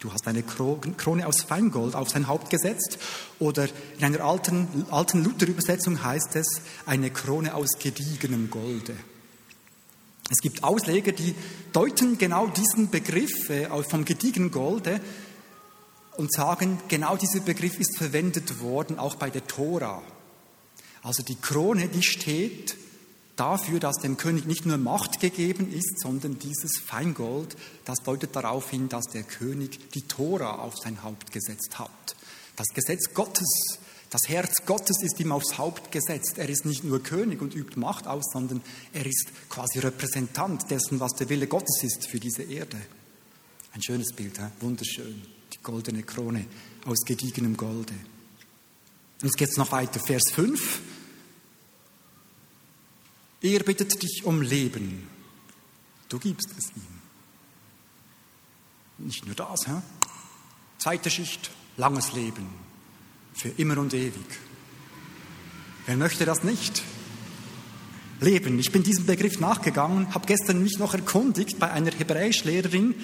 Du 0.00 0.12
hast 0.12 0.28
eine 0.28 0.42
Krone 0.42 1.26
aus 1.26 1.44
Feingold 1.44 1.94
auf 1.94 2.10
sein 2.10 2.28
Haupt 2.28 2.50
gesetzt. 2.50 2.98
Oder 3.38 3.68
in 3.96 4.04
einer 4.04 4.20
alten, 4.20 4.84
alten 4.90 5.24
Luther-Übersetzung 5.24 6.04
heißt 6.04 6.36
es, 6.36 6.60
eine 6.84 7.10
Krone 7.10 7.54
aus 7.54 7.78
gediegenem 7.78 8.50
Golde. 8.50 8.94
Es 10.30 10.38
gibt 10.42 10.62
Ausleger, 10.62 11.12
die 11.12 11.34
deuten 11.72 12.18
genau 12.18 12.48
diesen 12.48 12.90
Begriff 12.90 13.48
äh, 13.48 13.66
vom 13.88 14.04
gediegenen 14.04 14.50
Golde 14.50 15.00
und 16.18 16.30
sagen, 16.32 16.80
genau 16.88 17.16
dieser 17.16 17.40
Begriff 17.40 17.80
ist 17.80 17.96
verwendet 17.96 18.60
worden 18.60 18.98
auch 18.98 19.14
bei 19.14 19.30
der 19.30 19.46
Tora. 19.46 20.02
Also 21.04 21.22
die 21.22 21.36
Krone, 21.36 21.88
die 21.88 22.02
steht 22.02 22.76
dafür, 23.36 23.78
dass 23.78 23.96
dem 23.96 24.16
König 24.16 24.46
nicht 24.46 24.64
nur 24.64 24.78
Macht 24.78 25.20
gegeben 25.20 25.70
ist, 25.70 26.00
sondern 26.00 26.38
dieses 26.38 26.78
Feingold, 26.78 27.56
das 27.84 27.98
deutet 27.98 28.34
darauf 28.34 28.70
hin, 28.70 28.88
dass 28.88 29.04
der 29.12 29.22
König 29.22 29.90
die 29.90 30.02
Tora 30.02 30.56
auf 30.60 30.78
sein 30.78 31.02
Haupt 31.02 31.30
gesetzt 31.30 31.78
hat. 31.78 32.16
Das 32.56 32.68
Gesetz 32.68 33.12
Gottes, 33.12 33.78
das 34.08 34.22
Herz 34.28 34.64
Gottes 34.64 35.02
ist 35.02 35.20
ihm 35.20 35.32
aufs 35.32 35.58
Haupt 35.58 35.92
gesetzt. 35.92 36.38
Er 36.38 36.48
ist 36.48 36.64
nicht 36.64 36.84
nur 36.84 37.02
König 37.02 37.42
und 37.42 37.54
übt 37.54 37.78
Macht 37.78 38.06
aus, 38.06 38.24
sondern 38.32 38.62
er 38.94 39.04
ist 39.04 39.28
quasi 39.50 39.80
Repräsentant 39.80 40.70
dessen, 40.70 41.00
was 41.00 41.12
der 41.12 41.28
Wille 41.28 41.48
Gottes 41.48 41.82
ist 41.82 42.06
für 42.06 42.20
diese 42.20 42.44
Erde. 42.44 42.78
Ein 43.72 43.82
schönes 43.82 44.12
Bild, 44.14 44.38
he? 44.38 44.44
wunderschön. 44.60 45.20
Die 45.52 45.62
goldene 45.62 46.02
Krone 46.02 46.46
aus 46.86 47.00
gediegenem 47.04 47.56
Golde. 47.56 47.94
Jetzt 49.20 49.36
geht 49.36 49.48
es 49.48 49.56
noch 49.56 49.72
weiter. 49.72 50.00
Vers 50.00 50.22
5. 50.32 50.80
Er 53.44 53.62
bittet 53.62 54.02
dich 54.02 54.24
um 54.24 54.40
Leben. 54.40 55.06
Du 56.08 56.18
gibst 56.18 56.48
es 56.56 56.70
ihm. 56.74 56.82
Nicht 58.96 59.26
nur 59.26 59.34
das, 59.34 59.66
hä? 59.66 59.82
Zweite 60.78 61.10
Schicht, 61.10 61.50
langes 61.76 62.14
Leben. 62.14 62.46
Für 63.34 63.50
immer 63.50 63.76
und 63.76 63.92
ewig. 63.92 64.24
Wer 65.84 65.98
möchte 65.98 66.24
das 66.24 66.42
nicht? 66.42 66.82
Leben. 68.22 68.58
Ich 68.58 68.72
bin 68.72 68.82
diesem 68.82 69.04
Begriff 69.04 69.38
nachgegangen, 69.40 70.14
habe 70.14 70.26
gestern 70.26 70.62
mich 70.62 70.78
noch 70.78 70.94
erkundigt 70.94 71.58
bei 71.58 71.70
einer 71.70 71.90
Hebräischlehrerin. 71.90 72.94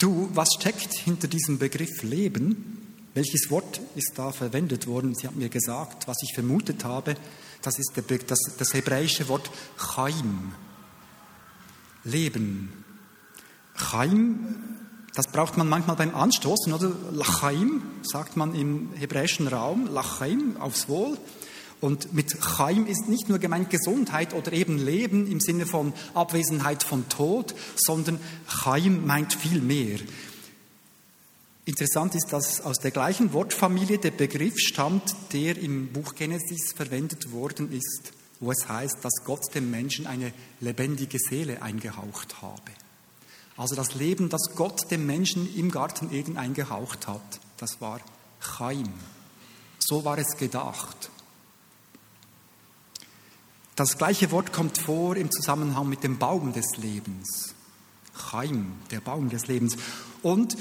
Du, 0.00 0.28
was 0.34 0.48
steckt 0.58 0.92
hinter 0.92 1.28
diesem 1.28 1.60
Begriff 1.60 2.02
Leben? 2.02 2.96
Welches 3.14 3.48
Wort 3.48 3.80
ist 3.94 4.14
da 4.16 4.32
verwendet 4.32 4.88
worden? 4.88 5.14
Sie 5.14 5.28
hat 5.28 5.36
mir 5.36 5.48
gesagt, 5.48 6.08
was 6.08 6.16
ich 6.24 6.34
vermutet 6.34 6.84
habe. 6.84 7.14
Das 7.68 7.78
ist 7.78 7.92
das, 8.30 8.38
das 8.56 8.72
hebräische 8.72 9.28
Wort 9.28 9.50
Chaim. 9.76 10.54
Leben. 12.02 12.72
Chaim, 13.74 14.56
das 15.14 15.26
braucht 15.26 15.58
man 15.58 15.68
manchmal 15.68 15.96
beim 15.96 16.14
Anstoßen, 16.14 16.72
oder? 16.72 16.90
Lachaim, 17.12 17.82
sagt 18.00 18.38
man 18.38 18.54
im 18.54 18.94
hebräischen 18.94 19.48
Raum, 19.48 19.86
Lachaim, 19.86 20.56
aufs 20.58 20.88
Wohl. 20.88 21.18
Und 21.82 22.14
mit 22.14 22.40
Chaim 22.40 22.86
ist 22.86 23.06
nicht 23.06 23.28
nur 23.28 23.38
gemeint 23.38 23.68
Gesundheit 23.68 24.32
oder 24.32 24.50
eben 24.54 24.78
Leben 24.78 25.30
im 25.30 25.38
Sinne 25.38 25.66
von 25.66 25.92
Abwesenheit 26.14 26.82
von 26.82 27.06
Tod, 27.10 27.54
sondern 27.76 28.18
Chaim 28.46 29.06
meint 29.06 29.34
viel 29.34 29.60
mehr. 29.60 29.98
Interessant 31.68 32.14
ist, 32.14 32.32
dass 32.32 32.62
aus 32.62 32.78
der 32.78 32.92
gleichen 32.92 33.34
Wortfamilie 33.34 33.98
der 33.98 34.10
Begriff 34.10 34.58
stammt, 34.58 35.14
der 35.34 35.58
im 35.58 35.92
Buch 35.92 36.14
Genesis 36.14 36.72
verwendet 36.74 37.30
worden 37.30 37.70
ist, 37.70 38.14
wo 38.40 38.50
es 38.50 38.66
heißt, 38.66 38.96
dass 39.02 39.22
Gott 39.26 39.54
dem 39.54 39.70
Menschen 39.70 40.06
eine 40.06 40.32
lebendige 40.60 41.18
Seele 41.18 41.60
eingehaucht 41.60 42.40
habe. 42.40 42.72
Also 43.58 43.74
das 43.74 43.94
Leben, 43.94 44.30
das 44.30 44.54
Gott 44.56 44.90
dem 44.90 45.04
Menschen 45.04 45.54
im 45.56 45.70
Garten 45.70 46.10
Eden 46.10 46.38
eingehaucht 46.38 47.06
hat, 47.06 47.38
das 47.58 47.82
war 47.82 48.00
Chaim. 48.40 48.88
So 49.78 50.06
war 50.06 50.16
es 50.16 50.38
gedacht. 50.38 51.10
Das 53.76 53.98
gleiche 53.98 54.30
Wort 54.30 54.54
kommt 54.54 54.78
vor 54.78 55.16
im 55.16 55.30
Zusammenhang 55.30 55.86
mit 55.86 56.02
dem 56.02 56.16
Baum 56.16 56.54
des 56.54 56.78
Lebens. 56.78 57.54
Chaim, 58.14 58.72
der 58.90 59.00
Baum 59.00 59.28
des 59.28 59.48
Lebens. 59.48 59.76
Und 60.22 60.56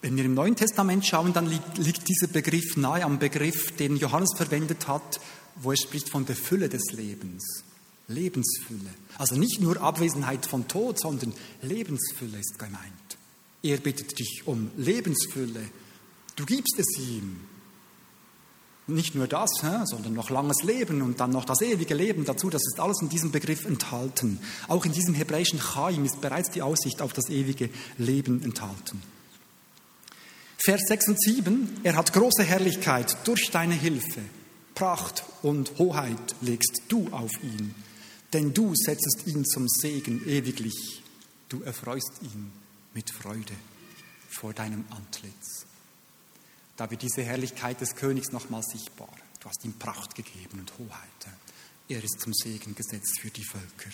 wenn 0.00 0.16
wir 0.16 0.24
im 0.24 0.34
Neuen 0.34 0.54
Testament 0.54 1.06
schauen, 1.06 1.32
dann 1.32 1.46
liegt, 1.46 1.78
liegt 1.78 2.08
dieser 2.08 2.28
Begriff 2.28 2.76
nahe 2.76 3.04
am 3.04 3.18
Begriff, 3.18 3.74
den 3.76 3.96
Johannes 3.96 4.30
verwendet 4.36 4.86
hat, 4.86 5.20
wo 5.56 5.72
er 5.72 5.76
spricht 5.76 6.08
von 6.08 6.24
der 6.24 6.36
Fülle 6.36 6.68
des 6.68 6.92
Lebens. 6.92 7.64
Lebensfülle. 8.06 8.90
Also 9.18 9.36
nicht 9.36 9.60
nur 9.60 9.80
Abwesenheit 9.82 10.46
von 10.46 10.66
Tod, 10.68 10.98
sondern 10.98 11.34
Lebensfülle 11.62 12.38
ist 12.38 12.58
gemeint. 12.58 13.18
Er 13.62 13.78
bittet 13.78 14.18
dich 14.18 14.42
um 14.46 14.70
Lebensfülle. 14.76 15.62
Du 16.36 16.46
gibst 16.46 16.78
es 16.78 16.98
ihm. 16.98 17.40
Nicht 18.86 19.14
nur 19.14 19.26
das, 19.26 19.50
sondern 19.84 20.14
noch 20.14 20.30
langes 20.30 20.62
Leben 20.62 21.02
und 21.02 21.20
dann 21.20 21.30
noch 21.30 21.44
das 21.44 21.60
ewige 21.60 21.92
Leben 21.92 22.24
dazu. 22.24 22.48
Das 22.48 22.62
ist 22.62 22.80
alles 22.80 23.02
in 23.02 23.10
diesem 23.10 23.32
Begriff 23.32 23.66
enthalten. 23.66 24.38
Auch 24.68 24.86
in 24.86 24.92
diesem 24.92 25.12
hebräischen 25.12 25.58
Chaim 25.58 26.06
ist 26.06 26.22
bereits 26.22 26.50
die 26.50 26.62
Aussicht 26.62 27.02
auf 27.02 27.12
das 27.12 27.28
ewige 27.28 27.68
Leben 27.98 28.42
enthalten. 28.42 29.02
Vers 30.60 30.82
6 30.88 31.08
und 31.08 31.22
7, 31.22 31.80
er 31.84 31.94
hat 31.94 32.12
große 32.12 32.42
Herrlichkeit 32.42 33.16
durch 33.24 33.50
deine 33.50 33.74
Hilfe. 33.74 34.20
Pracht 34.74 35.24
und 35.42 35.78
Hoheit 35.78 36.34
legst 36.40 36.82
du 36.88 37.08
auf 37.08 37.30
ihn, 37.42 37.74
denn 38.32 38.52
du 38.54 38.74
setzest 38.74 39.26
ihn 39.26 39.44
zum 39.44 39.68
Segen 39.68 40.26
ewiglich. 40.26 41.02
Du 41.48 41.62
erfreust 41.62 42.12
ihn 42.22 42.50
mit 42.92 43.10
Freude 43.10 43.54
vor 44.28 44.52
deinem 44.52 44.84
Antlitz. 44.90 45.64
Da 46.76 46.90
wird 46.90 47.02
diese 47.02 47.22
Herrlichkeit 47.22 47.80
des 47.80 47.94
Königs 47.94 48.32
nochmal 48.32 48.62
sichtbar. 48.62 49.10
Du 49.40 49.48
hast 49.48 49.64
ihm 49.64 49.74
Pracht 49.74 50.14
gegeben 50.14 50.60
und 50.60 50.72
Hoheit. 50.78 51.34
Er 51.88 52.02
ist 52.02 52.20
zum 52.20 52.34
Segen 52.34 52.74
gesetzt 52.74 53.20
für 53.20 53.30
die 53.30 53.44
Völker. 53.44 53.90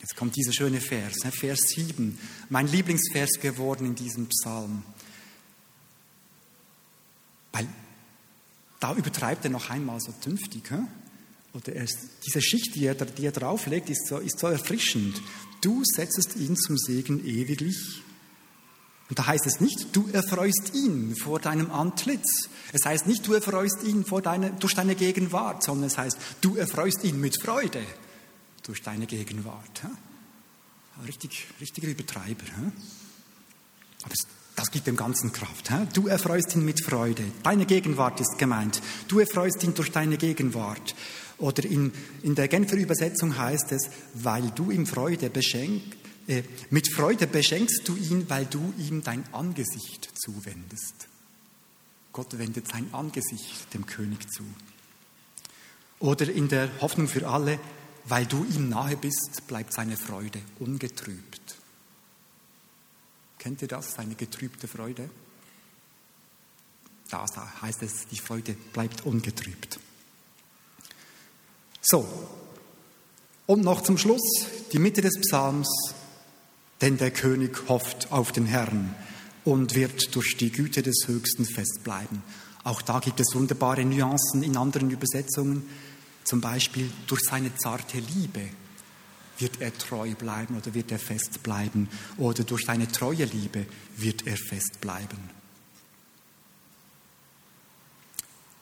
Jetzt 0.00 0.16
kommt 0.16 0.36
dieser 0.36 0.52
schöne 0.52 0.80
Vers, 0.80 1.24
ne, 1.24 1.32
Vers 1.32 1.60
7, 1.74 2.18
mein 2.50 2.68
Lieblingsvers 2.68 3.40
geworden 3.40 3.86
in 3.86 3.94
diesem 3.94 4.28
Psalm. 4.28 4.82
Weil 7.56 7.66
da 8.80 8.94
übertreibt 8.94 9.44
er 9.44 9.50
noch 9.50 9.70
einmal 9.70 10.00
so 10.00 10.12
dünftig. 10.24 10.70
Oder 11.54 11.72
er, 11.72 11.86
diese 12.26 12.42
Schicht, 12.42 12.74
die 12.74 12.84
er, 12.84 12.94
die 12.94 13.24
er 13.24 13.32
drauflegt, 13.32 13.88
ist 13.88 14.08
so, 14.08 14.18
ist 14.18 14.38
so 14.38 14.48
erfrischend. 14.48 15.22
Du 15.62 15.82
setzest 15.84 16.36
ihn 16.36 16.56
zum 16.56 16.76
Segen 16.76 17.24
ewiglich. 17.24 18.02
Und 19.08 19.18
da 19.18 19.26
heißt 19.26 19.46
es 19.46 19.60
nicht, 19.60 19.94
du 19.94 20.08
erfreust 20.12 20.74
ihn 20.74 21.16
vor 21.16 21.38
deinem 21.38 21.70
Antlitz. 21.70 22.48
Es 22.72 22.84
heißt 22.84 23.06
nicht, 23.06 23.26
du 23.26 23.32
erfreust 23.34 23.82
ihn 23.84 24.04
vor 24.04 24.20
deine, 24.20 24.50
durch 24.52 24.74
deine 24.74 24.96
Gegenwart, 24.96 25.62
sondern 25.62 25.86
es 25.86 25.96
heißt, 25.96 26.18
du 26.40 26.56
erfreust 26.56 27.04
ihn 27.04 27.20
mit 27.20 27.40
Freude 27.40 27.82
durch 28.64 28.82
deine 28.82 29.06
Gegenwart. 29.06 29.82
Richtig, 31.06 31.46
richtiger 31.60 31.88
Übertreiber. 31.88 32.44
Aber 34.02 34.14
das 34.56 34.70
gibt 34.70 34.86
dem 34.86 34.96
Ganzen 34.96 35.32
Kraft. 35.32 35.70
Du 35.92 36.08
erfreust 36.08 36.56
ihn 36.56 36.64
mit 36.64 36.82
Freude. 36.82 37.22
Deine 37.42 37.66
Gegenwart 37.66 38.20
ist 38.20 38.38
gemeint. 38.38 38.80
Du 39.06 39.20
erfreust 39.20 39.62
ihn 39.62 39.74
durch 39.74 39.92
deine 39.92 40.16
Gegenwart. 40.16 40.94
Oder 41.38 41.64
in, 41.64 41.92
in 42.22 42.34
der 42.34 42.48
Genfer 42.48 42.76
Übersetzung 42.76 43.36
heißt 43.36 43.72
es, 43.72 43.90
weil 44.14 44.50
du 44.54 44.70
ihm 44.70 44.86
Freude 44.86 45.28
beschenkst, 45.28 45.96
äh, 46.28 46.42
mit 46.70 46.92
Freude 46.92 47.26
beschenkst 47.26 47.82
du 47.86 47.94
ihn, 47.96 48.28
weil 48.28 48.46
du 48.46 48.72
ihm 48.78 49.02
dein 49.02 49.24
Angesicht 49.32 50.10
zuwendest. 50.14 51.08
Gott 52.12 52.38
wendet 52.38 52.66
sein 52.68 52.88
Angesicht 52.92 53.72
dem 53.74 53.86
König 53.86 54.30
zu. 54.30 54.42
Oder 55.98 56.28
in 56.30 56.48
der 56.48 56.68
Hoffnung 56.80 57.08
für 57.08 57.28
alle, 57.28 57.60
weil 58.06 58.26
du 58.26 58.44
ihm 58.44 58.68
nahe 58.70 58.96
bist, 58.96 59.46
bleibt 59.46 59.72
seine 59.72 59.96
Freude 59.96 60.40
ungetrübt. 60.58 61.45
Kennt 63.46 63.62
ihr 63.62 63.68
das, 63.68 63.92
seine 63.92 64.16
getrübte 64.16 64.66
Freude? 64.66 65.08
Da 67.08 67.24
heißt 67.62 67.80
es, 67.84 68.08
die 68.10 68.18
Freude 68.18 68.56
bleibt 68.72 69.06
ungetrübt. 69.06 69.78
So, 71.80 72.08
und 73.46 73.62
noch 73.62 73.82
zum 73.82 73.98
Schluss 73.98 74.48
die 74.72 74.80
Mitte 74.80 75.00
des 75.00 75.20
Psalms, 75.20 75.68
denn 76.80 76.96
der 76.96 77.12
König 77.12 77.68
hofft 77.68 78.10
auf 78.10 78.32
den 78.32 78.46
Herrn 78.46 78.96
und 79.44 79.76
wird 79.76 80.16
durch 80.16 80.36
die 80.36 80.50
Güte 80.50 80.82
des 80.82 81.06
Höchsten 81.06 81.44
festbleiben. 81.44 82.24
Auch 82.64 82.82
da 82.82 82.98
gibt 82.98 83.20
es 83.20 83.32
wunderbare 83.32 83.84
Nuancen 83.84 84.42
in 84.42 84.56
anderen 84.56 84.90
Übersetzungen, 84.90 85.68
zum 86.24 86.40
Beispiel 86.40 86.90
durch 87.06 87.22
seine 87.22 87.54
zarte 87.54 88.00
Liebe 88.00 88.50
wird 89.38 89.60
er 89.60 89.76
treu 89.76 90.14
bleiben 90.14 90.56
oder 90.56 90.74
wird 90.74 90.92
er 90.92 90.98
fest 90.98 91.42
bleiben 91.42 91.88
oder 92.18 92.44
durch 92.44 92.64
seine 92.64 92.88
treue 92.88 93.24
Liebe 93.24 93.66
wird 93.96 94.26
er 94.26 94.36
fest 94.36 94.80
bleiben. 94.80 95.18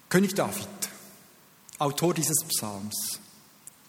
König 0.08 0.34
David 0.34 0.68
Autor 1.78 2.14
dieses 2.14 2.44
Psalms. 2.46 3.18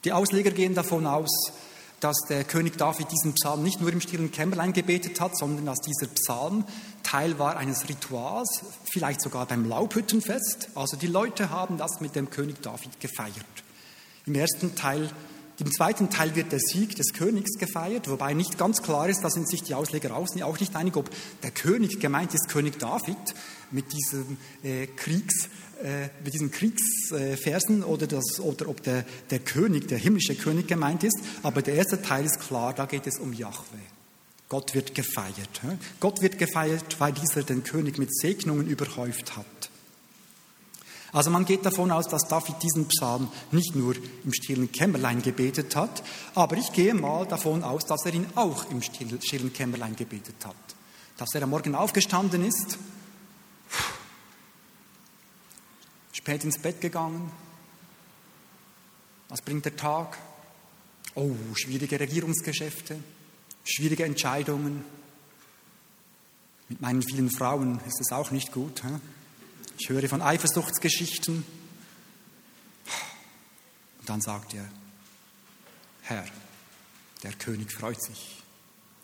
Die 0.03 0.11
Ausleger 0.11 0.49
gehen 0.49 0.73
davon 0.73 1.05
aus, 1.05 1.51
dass 1.99 2.17
der 2.27 2.43
König 2.43 2.77
David 2.77 3.11
diesen 3.11 3.35
Psalm 3.35 3.63
nicht 3.63 3.79
nur 3.79 3.93
im 3.93 4.01
stillen 4.01 4.31
Kämmerlein 4.31 4.73
gebetet 4.73 5.21
hat, 5.21 5.37
sondern 5.37 5.67
dass 5.67 5.79
dieser 5.79 6.07
Psalm 6.07 6.65
Teil 7.03 7.37
war 7.37 7.57
eines 7.57 7.87
Rituals, 7.87 8.63
vielleicht 8.91 9.21
sogar 9.21 9.45
beim 9.45 9.65
Laubhüttenfest. 9.65 10.69
Also 10.73 10.97
die 10.97 11.07
Leute 11.07 11.51
haben 11.51 11.77
das 11.77 12.01
mit 12.01 12.15
dem 12.15 12.31
König 12.31 12.61
David 12.63 12.99
gefeiert. 12.99 13.35
Im 14.25 14.33
ersten 14.33 14.75
Teil 14.75 15.11
im 15.57 15.71
zweiten 15.71 16.09
Teil 16.09 16.35
wird 16.35 16.51
der 16.51 16.59
Sieg 16.59 16.95
des 16.95 17.13
Königs 17.13 17.57
gefeiert, 17.57 18.09
wobei 18.09 18.33
nicht 18.33 18.57
ganz 18.57 18.81
klar 18.81 19.07
ist, 19.07 19.23
da 19.23 19.29
sind 19.29 19.49
sich 19.49 19.63
die 19.63 19.73
Ausleger 19.73 20.15
auch 20.15 20.59
nicht 20.59 20.75
einig, 20.75 20.97
ob 20.97 21.09
der 21.43 21.51
König 21.51 21.99
gemeint 21.99 22.33
ist 22.33 22.49
König 22.49 22.77
David 22.77 23.17
mit 23.71 23.85
diesem 23.93 24.37
äh, 24.63 24.87
Kriegs, 24.87 25.49
äh, 25.81 26.09
mit 26.23 26.33
diesen 26.33 26.51
Kriegsversen 26.51 27.81
äh, 27.81 27.85
oder, 27.85 28.07
oder 28.39 28.67
ob 28.67 28.83
der, 28.83 29.05
der 29.29 29.39
König, 29.39 29.87
der 29.87 29.97
himmlische 29.97 30.35
König 30.35 30.67
gemeint 30.67 31.03
ist. 31.03 31.19
Aber 31.41 31.61
der 31.61 31.75
erste 31.75 32.01
Teil 32.01 32.25
ist 32.25 32.39
klar, 32.39 32.73
da 32.73 32.85
geht 32.85 33.07
es 33.07 33.17
um 33.17 33.31
Yahweh. 33.31 33.55
Gott 34.49 34.75
wird 34.75 34.93
gefeiert. 34.93 35.61
Gott 35.99 36.21
wird 36.21 36.37
gefeiert, 36.37 36.99
weil 36.99 37.13
dieser 37.13 37.43
den 37.43 37.63
König 37.63 37.97
mit 37.97 38.15
Segnungen 38.15 38.67
überhäuft 38.67 39.35
hat. 39.35 39.45
Also 41.15 41.29
man 41.29 41.45
geht 41.45 41.65
davon 41.65 41.91
aus, 41.91 42.09
dass 42.09 42.27
David 42.27 42.61
diesen 42.61 42.89
Psalm 42.89 43.29
nicht 43.51 43.73
nur 43.73 43.95
im 43.95 44.33
stillen 44.33 44.69
Kämmerlein 44.69 45.21
gebetet 45.21 45.73
hat, 45.73 46.03
aber 46.35 46.57
ich 46.57 46.73
gehe 46.73 46.93
mal 46.93 47.25
davon 47.25 47.63
aus, 47.63 47.85
dass 47.85 48.05
er 48.05 48.13
ihn 48.13 48.27
auch 48.35 48.69
im 48.69 48.81
stillen 48.81 49.53
Kämmerlein 49.53 49.95
gebetet 49.95 50.45
hat. 50.45 50.57
Dass 51.15 51.33
er 51.33 51.43
am 51.43 51.51
Morgen 51.51 51.73
aufgestanden 51.73 52.43
ist, 52.43 52.77
spät 56.11 56.43
ins 56.43 56.59
Bett 56.59 56.81
gegangen. 56.81 57.31
Was 59.29 59.41
bringt 59.41 59.63
der 59.63 59.77
Tag? 59.77 60.17
Oh, 61.13 61.31
schwierige 61.53 61.97
Regierungsgeschäfte, 61.97 62.99
schwierige 63.63 64.03
Entscheidungen. 64.03 64.83
Mit 66.67 66.81
meinen 66.81 67.03
vielen 67.03 67.31
Frauen 67.31 67.79
ist 67.87 68.01
es 68.01 68.11
auch 68.11 68.31
nicht 68.31 68.51
gut. 68.51 68.83
He? 68.83 69.14
Ich 69.77 69.89
höre 69.89 70.07
von 70.07 70.21
Eifersuchtsgeschichten. 70.21 71.45
Und 73.99 74.09
dann 74.09 74.21
sagt 74.21 74.53
er, 74.53 74.65
Herr, 76.03 76.25
der 77.23 77.33
König 77.33 77.71
freut 77.71 78.01
sich 78.01 78.43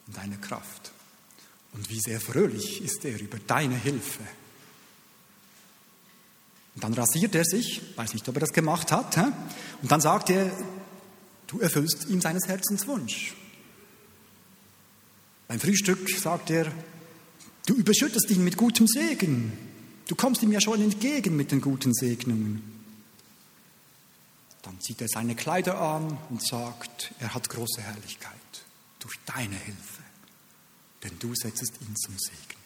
in 0.07 0.13
deiner 0.13 0.37
Kraft. 0.37 0.91
Und 1.73 1.89
wie 1.89 1.99
sehr 1.99 2.21
fröhlich 2.21 2.81
ist 2.81 3.03
er 3.05 3.19
über 3.19 3.39
deine 3.39 3.75
Hilfe. 3.75 4.23
Und 6.75 6.83
dann 6.83 6.93
rasiert 6.93 7.35
er 7.35 7.43
sich, 7.43 7.81
weiß 7.95 8.13
nicht, 8.13 8.27
ob 8.29 8.35
er 8.35 8.41
das 8.41 8.53
gemacht 8.53 8.91
hat, 8.91 9.17
und 9.81 9.91
dann 9.91 10.01
sagt 10.01 10.29
er, 10.29 10.51
du 11.47 11.59
erfüllst 11.59 12.07
ihm 12.07 12.21
seines 12.21 12.47
Herzens 12.47 12.87
Wunsch. 12.87 13.33
Beim 15.47 15.59
Frühstück 15.59 16.09
sagt 16.09 16.49
er, 16.49 16.71
du 17.65 17.73
überschüttest 17.73 18.29
ihn 18.29 18.43
mit 18.43 18.55
gutem 18.55 18.87
Segen. 18.87 19.70
Du 20.11 20.17
kommst 20.17 20.43
ihm 20.43 20.51
ja 20.51 20.59
schon 20.59 20.81
entgegen 20.81 21.37
mit 21.37 21.53
den 21.53 21.61
guten 21.61 21.93
Segnungen. 21.93 22.61
Dann 24.61 24.77
zieht 24.81 24.99
er 24.99 25.07
seine 25.07 25.35
Kleider 25.35 25.79
an 25.79 26.17
und 26.29 26.45
sagt, 26.45 27.13
er 27.21 27.33
hat 27.33 27.47
große 27.47 27.79
Herrlichkeit 27.79 28.33
durch 28.99 29.15
deine 29.25 29.55
Hilfe, 29.55 30.03
denn 31.01 31.17
du 31.17 31.33
setzest 31.33 31.79
ihn 31.79 31.95
zum 31.95 32.13
Segen. 32.19 32.59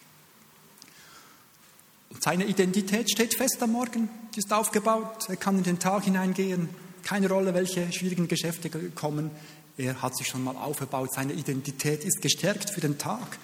Und 2.10 2.20
seine 2.20 2.46
Identität 2.46 3.12
steht 3.12 3.36
fest 3.36 3.62
am 3.62 3.70
Morgen, 3.70 4.08
sie 4.34 4.40
ist 4.40 4.52
aufgebaut, 4.52 5.28
er 5.28 5.36
kann 5.36 5.58
in 5.58 5.62
den 5.62 5.78
Tag 5.78 6.02
hineingehen, 6.02 6.68
keine 7.04 7.28
Rolle, 7.28 7.54
welche 7.54 7.92
schwierigen 7.92 8.26
Geschäfte 8.26 8.70
kommen, 8.90 9.30
er 9.76 10.02
hat 10.02 10.16
sich 10.16 10.26
schon 10.26 10.42
mal 10.42 10.56
aufgebaut, 10.56 11.14
seine 11.14 11.34
Identität 11.34 12.04
ist 12.04 12.20
gestärkt 12.20 12.70
für 12.70 12.80
den 12.80 12.98
Tag. 12.98 13.38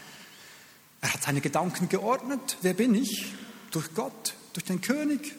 Er 1.03 1.15
hat 1.15 1.23
seine 1.23 1.41
Gedanken 1.41 1.89
geordnet, 1.89 2.59
wer 2.63 2.75
bin 2.75 2.97
ich? 2.97 3.33
Durch 3.73 3.93
Gott, 3.95 4.35
durch 4.53 4.65
den 4.65 4.81
König? 4.81 5.35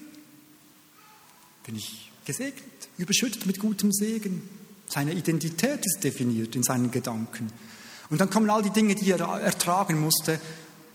Bin 1.66 1.76
ich 1.76 2.12
gesegnet, 2.26 2.90
überschüttet 2.98 3.46
mit 3.46 3.60
gutem 3.60 3.92
Segen. 3.92 4.48
Seine 4.88 5.14
Identität 5.14 5.86
ist 5.86 6.04
definiert 6.04 6.56
in 6.56 6.64
seinen 6.64 6.92
Gedanken. 6.92 7.52
Und 8.10 8.20
dann 8.20 8.30
kommen 8.30 8.50
all 8.50 8.62
die 8.62 8.70
Dinge, 8.70 8.96
die 8.96 9.10
er 9.12 9.20
ertragen 9.20 10.00
musste. 10.00 10.40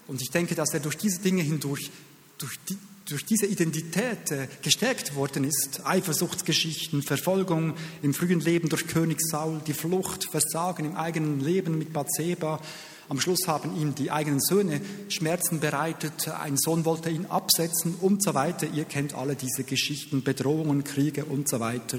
Und 0.06 0.22
ich 0.22 0.30
denke, 0.30 0.54
dass 0.54 0.72
er 0.72 0.80
durch 0.80 0.96
diese 0.96 1.20
Dinge 1.20 1.42
hindurch, 1.42 1.90
durch, 2.38 2.58
die, 2.68 2.78
durch 3.08 3.24
diese 3.24 3.46
Identität 3.46 4.30
äh, 4.30 4.48
gestärkt 4.62 5.14
worden 5.14 5.44
ist. 5.44 5.84
Eifersuchtsgeschichten, 5.84 7.02
Verfolgung 7.02 7.74
im 8.02 8.14
frühen 8.14 8.40
Leben 8.40 8.68
durch 8.68 8.86
König 8.86 9.20
Saul, 9.20 9.60
die 9.66 9.72
Flucht, 9.72 10.30
Versagen 10.30 10.84
im 10.84 10.96
eigenen 10.96 11.40
Leben 11.40 11.78
mit 11.78 11.92
Bathseba. 11.92 12.60
Am 13.08 13.20
Schluss 13.20 13.46
haben 13.46 13.74
ihm 13.76 13.94
die 13.94 14.10
eigenen 14.10 14.40
Söhne 14.40 14.82
Schmerzen 15.08 15.60
bereitet. 15.60 16.28
Ein 16.28 16.58
Sohn 16.58 16.84
wollte 16.84 17.08
ihn 17.08 17.26
absetzen 17.26 17.94
und 17.94 18.22
so 18.22 18.34
weiter. 18.34 18.66
Ihr 18.66 18.84
kennt 18.84 19.14
alle 19.14 19.34
diese 19.34 19.64
Geschichten, 19.64 20.22
Bedrohungen, 20.22 20.84
Kriege 20.84 21.24
und 21.24 21.48
so 21.48 21.58
weiter. 21.58 21.98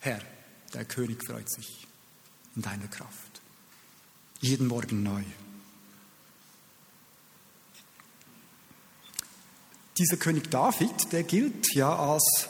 Herr, 0.00 0.20
der 0.74 0.84
König 0.84 1.24
freut 1.24 1.48
sich 1.48 1.86
in 2.56 2.62
deiner 2.62 2.88
Kraft. 2.88 3.40
Jeden 4.40 4.66
Morgen 4.66 5.02
neu. 5.02 5.22
Dieser 9.96 10.16
König 10.16 10.50
David, 10.50 11.12
der 11.12 11.22
gilt 11.24 11.74
ja 11.74 11.94
als, 11.94 12.48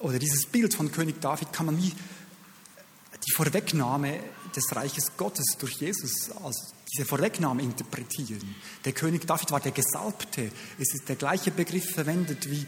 oder 0.00 0.18
dieses 0.18 0.46
Bild 0.46 0.74
von 0.74 0.90
König 0.90 1.20
David 1.20 1.52
kann 1.52 1.66
man 1.66 1.78
wie 1.78 1.92
die 1.92 3.32
Vorwegnahme 3.32 4.18
des 4.56 4.74
Reiches 4.74 5.16
Gottes 5.16 5.56
durch 5.58 5.74
Jesus 5.74 6.30
als 6.42 6.72
diese 6.92 7.06
Vorwegnahme 7.06 7.62
interpretieren. 7.62 8.54
Der 8.84 8.92
König 8.92 9.26
David 9.26 9.50
war 9.50 9.60
der 9.60 9.72
Gesalbte. 9.72 10.50
Es 10.78 10.94
ist 10.94 11.08
der 11.08 11.16
gleiche 11.16 11.50
Begriff 11.50 11.90
verwendet 11.90 12.50
wie 12.50 12.66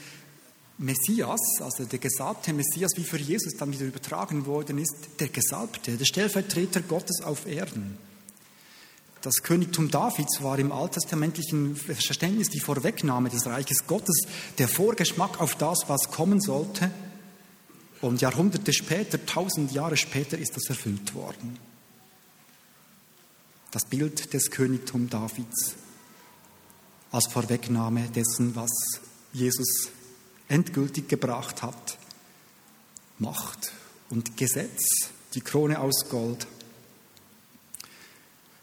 Messias, 0.79 1.41
also 1.61 1.85
der 1.85 1.99
gesalbte 1.99 2.53
Messias, 2.53 2.93
wie 2.97 3.05
für 3.05 3.19
Jesus 3.19 3.55
dann 3.59 3.73
wieder 3.73 3.87
übertragen 3.87 4.45
worden 4.45 4.79
ist, 4.79 4.95
der 5.19 5.29
Gesalbte, 5.29 5.97
der 5.97 6.05
Stellvertreter 6.05 6.83
Gottes 6.83 7.23
auf 7.23 7.47
Erden. 7.47 7.97
Das 9.23 9.43
Königtum 9.43 9.91
Davids 9.91 10.43
war 10.43 10.59
im 10.59 10.71
alttestamentlichen 10.71 11.75
Verständnis 11.75 12.49
die 12.51 12.61
Vorwegnahme 12.61 13.31
des 13.31 13.47
Reiches 13.47 13.87
Gottes, 13.87 14.27
der 14.59 14.69
Vorgeschmack 14.69 15.41
auf 15.41 15.57
das, 15.57 15.85
was 15.89 16.11
kommen 16.11 16.41
sollte. 16.41 16.91
Und 18.03 18.21
Jahrhunderte 18.21 18.73
später, 18.73 19.25
tausend 19.25 19.73
Jahre 19.73 19.97
später, 19.97 20.39
ist 20.39 20.55
das 20.55 20.69
erfüllt 20.69 21.15
worden. 21.15 21.59
Das 23.71 23.85
Bild 23.85 24.33
des 24.33 24.51
Königtums 24.51 25.11
Davids 25.11 25.75
als 27.11 27.27
Vorwegnahme 27.33 28.09
dessen, 28.09 28.55
was 28.57 28.71
Jesus 29.33 29.89
endgültig 30.49 31.09
gebracht 31.09 31.63
hat. 31.63 31.99
Macht 33.19 33.73
und 34.11 34.37
Gesetz, 34.37 35.11
die 35.35 35.41
Krone 35.41 35.81
aus 35.81 36.09
Gold. 36.09 36.47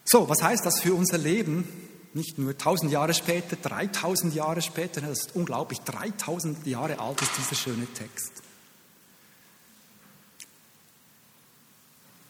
So, 0.06 0.30
was 0.30 0.44
heißt 0.44 0.66
das 0.66 0.82
für 0.82 0.94
unser 0.94 1.18
Leben? 1.18 1.68
Nicht 2.14 2.38
nur 2.38 2.52
1000 2.52 2.92
Jahre 2.92 3.14
später, 3.14 3.56
3000 3.56 4.36
Jahre 4.36 4.62
später, 4.62 5.02
das 5.02 5.20
ist 5.20 5.36
unglaublich, 5.36 5.80
3000 5.82 6.68
Jahre 6.68 7.00
alt 7.00 7.22
ist 7.22 7.32
dieser 7.40 7.56
schöne 7.56 7.88
Text. 7.88 8.44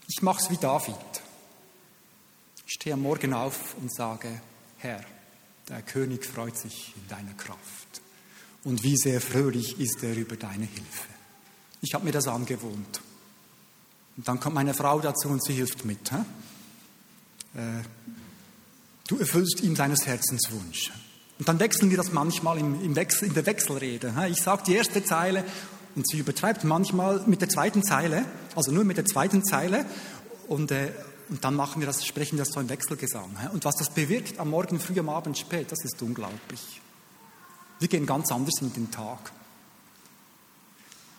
Ich 0.07 0.21
mache 0.21 0.41
es 0.41 0.49
wie 0.49 0.57
David. 0.57 0.95
Ich 2.65 2.73
stehe 2.73 2.93
am 2.93 3.01
Morgen 3.01 3.33
auf 3.33 3.75
und 3.81 3.93
sage, 3.93 4.41
Herr, 4.77 5.03
der 5.69 5.81
König 5.81 6.25
freut 6.25 6.57
sich 6.57 6.93
in 6.95 7.07
deiner 7.07 7.33
Kraft. 7.33 8.01
Und 8.63 8.83
wie 8.83 8.95
sehr 8.97 9.19
fröhlich 9.19 9.79
ist 9.79 10.03
er 10.03 10.15
über 10.15 10.37
deine 10.37 10.65
Hilfe. 10.65 11.09
Ich 11.81 11.93
habe 11.93 12.05
mir 12.05 12.13
das 12.13 12.27
angewohnt. 12.27 13.01
Und 14.15 14.27
dann 14.27 14.39
kommt 14.39 14.55
meine 14.55 14.73
Frau 14.73 14.99
dazu 14.99 15.27
und 15.27 15.43
sie 15.43 15.53
hilft 15.53 15.83
mit. 15.83 16.11
Hä? 16.11 16.17
Äh, 17.59 17.83
du 19.07 19.17
erfüllst 19.17 19.61
ihm 19.61 19.75
seines 19.75 20.05
Herzenswunsch. 20.05 20.91
Und 21.39 21.47
dann 21.47 21.59
wechseln 21.59 21.89
wir 21.89 21.97
das 21.97 22.13
manchmal 22.13 22.57
im, 22.57 22.81
im 22.81 22.95
Wechsel, 22.95 23.27
in 23.27 23.33
der 23.33 23.45
Wechselrede. 23.45 24.13
Ich 24.29 24.41
sage 24.41 24.63
die 24.67 24.75
erste 24.75 25.03
Zeile 25.03 25.43
und 25.95 26.07
sie 26.07 26.19
übertreibt 26.19 26.63
manchmal 26.63 27.21
mit 27.25 27.41
der 27.41 27.49
zweiten 27.49 27.83
Zeile, 27.83 28.25
also 28.55 28.71
nur 28.71 28.85
mit 28.85 28.97
der 28.97 29.05
zweiten 29.05 29.43
Zeile. 29.43 29.85
Und, 30.47 30.71
äh, 30.71 30.91
und 31.29 31.43
dann 31.43 31.55
machen 31.55 31.81
wir 31.81 31.85
das, 31.85 32.05
sprechen 32.05 32.37
wir 32.37 32.45
das 32.45 32.53
so 32.53 32.59
im 32.59 32.69
Wechselgesang. 32.69 33.35
Und 33.53 33.65
was 33.65 33.75
das 33.75 33.89
bewirkt 33.89 34.39
am 34.39 34.49
Morgen 34.49 34.79
früh, 34.79 34.99
am 34.99 35.09
Abend 35.09 35.37
spät, 35.37 35.71
das 35.71 35.83
ist 35.83 36.01
unglaublich. 36.01 36.81
Wir 37.79 37.87
gehen 37.87 38.05
ganz 38.05 38.31
anders 38.31 38.61
in 38.61 38.73
den 38.73 38.91
Tag. 38.91 39.31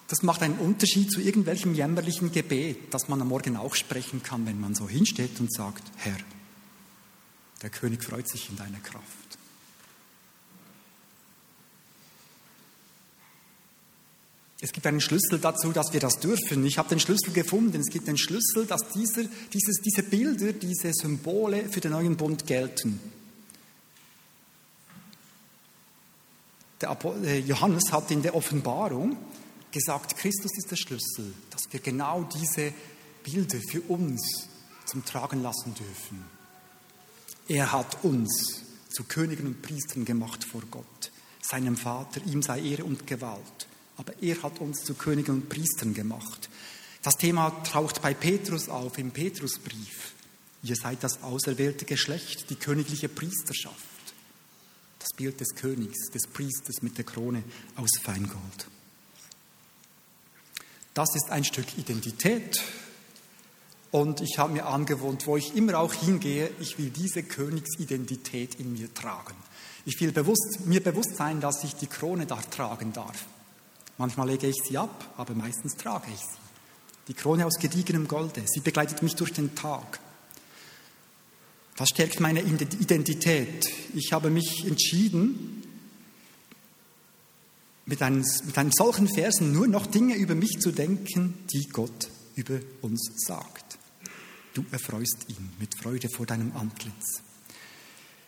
Das 0.09 0.23
macht 0.23 0.43
einen 0.43 0.59
Unterschied 0.59 1.11
zu 1.11 1.21
irgendwelchem 1.21 1.75
jämmerlichen 1.75 2.31
Gebet, 2.31 2.93
das 2.93 3.09
man 3.09 3.21
am 3.21 3.29
Morgen 3.29 3.57
auch 3.57 3.75
sprechen 3.75 4.23
kann, 4.23 4.47
wenn 4.47 4.61
man 4.61 4.75
so 4.75 4.89
hinsteht 4.89 5.41
und 5.41 5.53
sagt, 5.53 5.83
Herr, 5.97 6.17
der 7.63 7.71
König 7.71 8.05
freut 8.05 8.29
sich 8.29 8.51
in 8.51 8.57
deiner 8.57 8.81
Kraft. 8.81 9.39
Es 14.65 14.73
gibt 14.73 14.87
einen 14.87 15.03
Schlüssel 15.03 15.39
dazu, 15.41 15.73
dass 15.73 15.93
wir 15.93 16.01
das 16.01 16.21
dürfen. 16.21 16.65
Ich 16.65 16.79
habe 16.79 16.89
den 16.89 16.99
Schlüssel 16.99 17.35
gefunden. 17.35 17.83
Es 17.83 17.93
gibt 17.93 18.09
den 18.09 18.17
Schlüssel, 18.17 18.65
dass 18.65 18.89
dieser, 18.95 19.25
dieses, 19.53 19.83
diese 19.85 20.03
Bilder, 20.03 20.55
diese 20.55 20.91
Symbole 20.95 21.69
für 21.69 21.83
den 21.83 21.91
neuen 21.91 22.17
Bund 22.17 22.47
gelten. 22.47 22.99
Der 26.81 26.97
äh, 27.25 27.41
Johannes 27.41 27.93
hat 27.93 28.11
in 28.11 28.23
der 28.23 28.35
Offenbarung 28.35 29.19
gesagt, 29.71 30.17
Christus 30.17 30.57
ist 30.57 30.71
der 30.71 30.77
Schlüssel, 30.77 31.35
dass 31.51 31.71
wir 31.71 31.81
genau 31.81 32.23
diese 32.23 32.73
Bilder 33.23 33.59
für 33.71 33.83
uns 33.83 34.49
zum 34.87 35.05
Tragen 35.05 35.43
lassen 35.43 35.75
dürfen. 35.75 36.25
Er 37.49 37.71
hat 37.71 38.03
uns 38.03 38.63
zu 38.89 39.05
Königen 39.05 39.47
und 39.47 39.61
Priestern 39.61 40.07
gemacht 40.07 40.43
vor 40.43 40.63
Gott, 40.71 41.13
seinem 41.43 41.77
Vater, 41.77 42.23
ihm 42.25 42.41
sei 42.41 42.63
Ehre 42.63 42.85
und 42.85 43.07
Gewalt. 43.07 43.67
Aber 43.97 44.13
er 44.23 44.43
hat 44.43 44.61
uns 44.61 44.83
zu 44.85 44.95
Königen 44.95 45.35
und 45.35 45.49
Priestern 45.49 45.95
gemacht. 45.95 46.49
Das 47.03 47.15
Thema 47.15 47.51
taucht 47.65 48.03
bei 48.03 48.15
Petrus 48.15 48.69
auf 48.69 48.99
im 48.99 49.11
Petrusbrief. 49.11 50.15
Ihr 50.63 50.77
seid 50.77 51.05
das 51.05 51.23
auserwählte 51.23 51.85
Geschlecht, 51.85 52.49
die 52.49 52.57
königliche 52.57 53.09
Priesterschaft. 53.09 53.77
Das 54.99 55.11
Bild 55.15 55.39
des 55.39 55.55
Königs, 55.55 56.11
des 56.11 56.27
Priesters 56.27 56.81
mit 56.81 56.97
der 56.97 57.05
Krone 57.05 57.45
aus 57.77 57.91
Feingold. 58.03 58.67
Das 60.95 61.15
ist 61.15 61.31
ein 61.31 61.45
Stück 61.45 61.77
Identität. 61.77 62.63
Und 63.91 64.23
ich 64.23 64.39
habe 64.39 64.55
mir 64.55 64.67
angewohnt, 64.67 65.27
wo 65.27 65.37
ich 65.37 65.55
immer 65.55 65.79
auch 65.79 65.93
hingehe, 65.93 66.51
ich 66.59 66.79
will 66.79 66.91
diese 66.91 67.23
Königsidentität 67.23 68.55
in 68.57 68.73
mir 68.73 68.93
tragen. 68.95 69.37
Ich 69.85 70.01
will 70.01 70.11
bewusst, 70.11 70.61
mir 70.65 70.83
bewusst 70.83 71.17
sein, 71.17 71.41
dass 71.41 71.63
ich 71.63 71.75
die 71.75 71.87
Krone 71.87 72.27
da 72.27 72.37
tragen 72.37 72.93
darf. 72.93 73.27
Manchmal 73.99 74.29
lege 74.29 74.49
ich 74.49 74.57
sie 74.69 74.77
ab, 74.77 75.13
aber 75.17 75.35
meistens 75.35 75.77
trage 75.77 76.09
ich 76.13 76.21
sie. 76.21 76.39
Die 77.09 77.15
Krone 77.15 77.47
aus 77.47 77.59
gediegenem 77.61 78.09
Golde, 78.09 78.43
sie 78.47 78.61
begleitet 78.61 79.03
mich 79.03 79.15
durch 79.15 79.33
den 79.33 79.55
Tag. 79.55 80.01
Das 81.77 81.89
stärkt 81.89 82.21
meine 82.21 82.41
Identität. 82.41 83.69
Ich 83.95 84.13
habe 84.13 84.31
mich 84.31 84.65
entschieden, 84.65 85.63
mit 87.87 88.01
einem, 88.01 88.25
mit 88.45 88.57
einem 88.57 88.71
solchen 88.73 89.09
Versen 89.09 89.53
nur 89.53 89.67
noch 89.67 89.87
Dinge 89.87 90.15
über 90.17 90.35
mich 90.35 90.61
zu 90.61 90.71
denken, 90.71 91.35
die 91.53 91.69
Gott 91.69 92.09
über 92.37 92.61
uns 92.81 93.11
sagt. 93.27 93.79
Du 94.55 94.65
erfreust 94.71 95.27
ihn 95.29 95.51
mit 95.59 95.75
Freude 95.77 96.09
vor 96.09 96.27
deinem 96.27 96.57
Antlitz. 96.57 97.24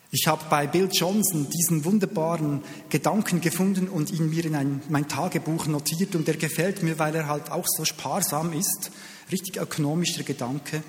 Ich 0.09 0.27
habe 0.27 0.45
bei 0.49 0.67
Bill 0.67 0.89
Johnson 0.91 1.49
diesen 1.49 1.83
wunderbaren 1.83 2.63
Gedanken 2.89 3.41
gefunden 3.41 3.89
und 3.89 4.11
ihn 4.11 4.29
mir 4.29 4.45
in 4.45 4.55
ein, 4.55 4.81
mein 4.89 5.07
Tagebuch 5.07 5.67
notiert 5.67 6.15
und 6.15 6.27
er 6.27 6.37
gefällt 6.37 6.81
mir, 6.81 6.97
weil 6.97 7.13
er 7.15 7.27
halt 7.27 7.51
auch 7.51 7.65
so 7.67 7.83
sparsam 7.83 8.53
ist. 8.53 8.91
Richtig 9.31 9.57
ökonomischer 9.57 10.23
Gedanke. 10.23 10.81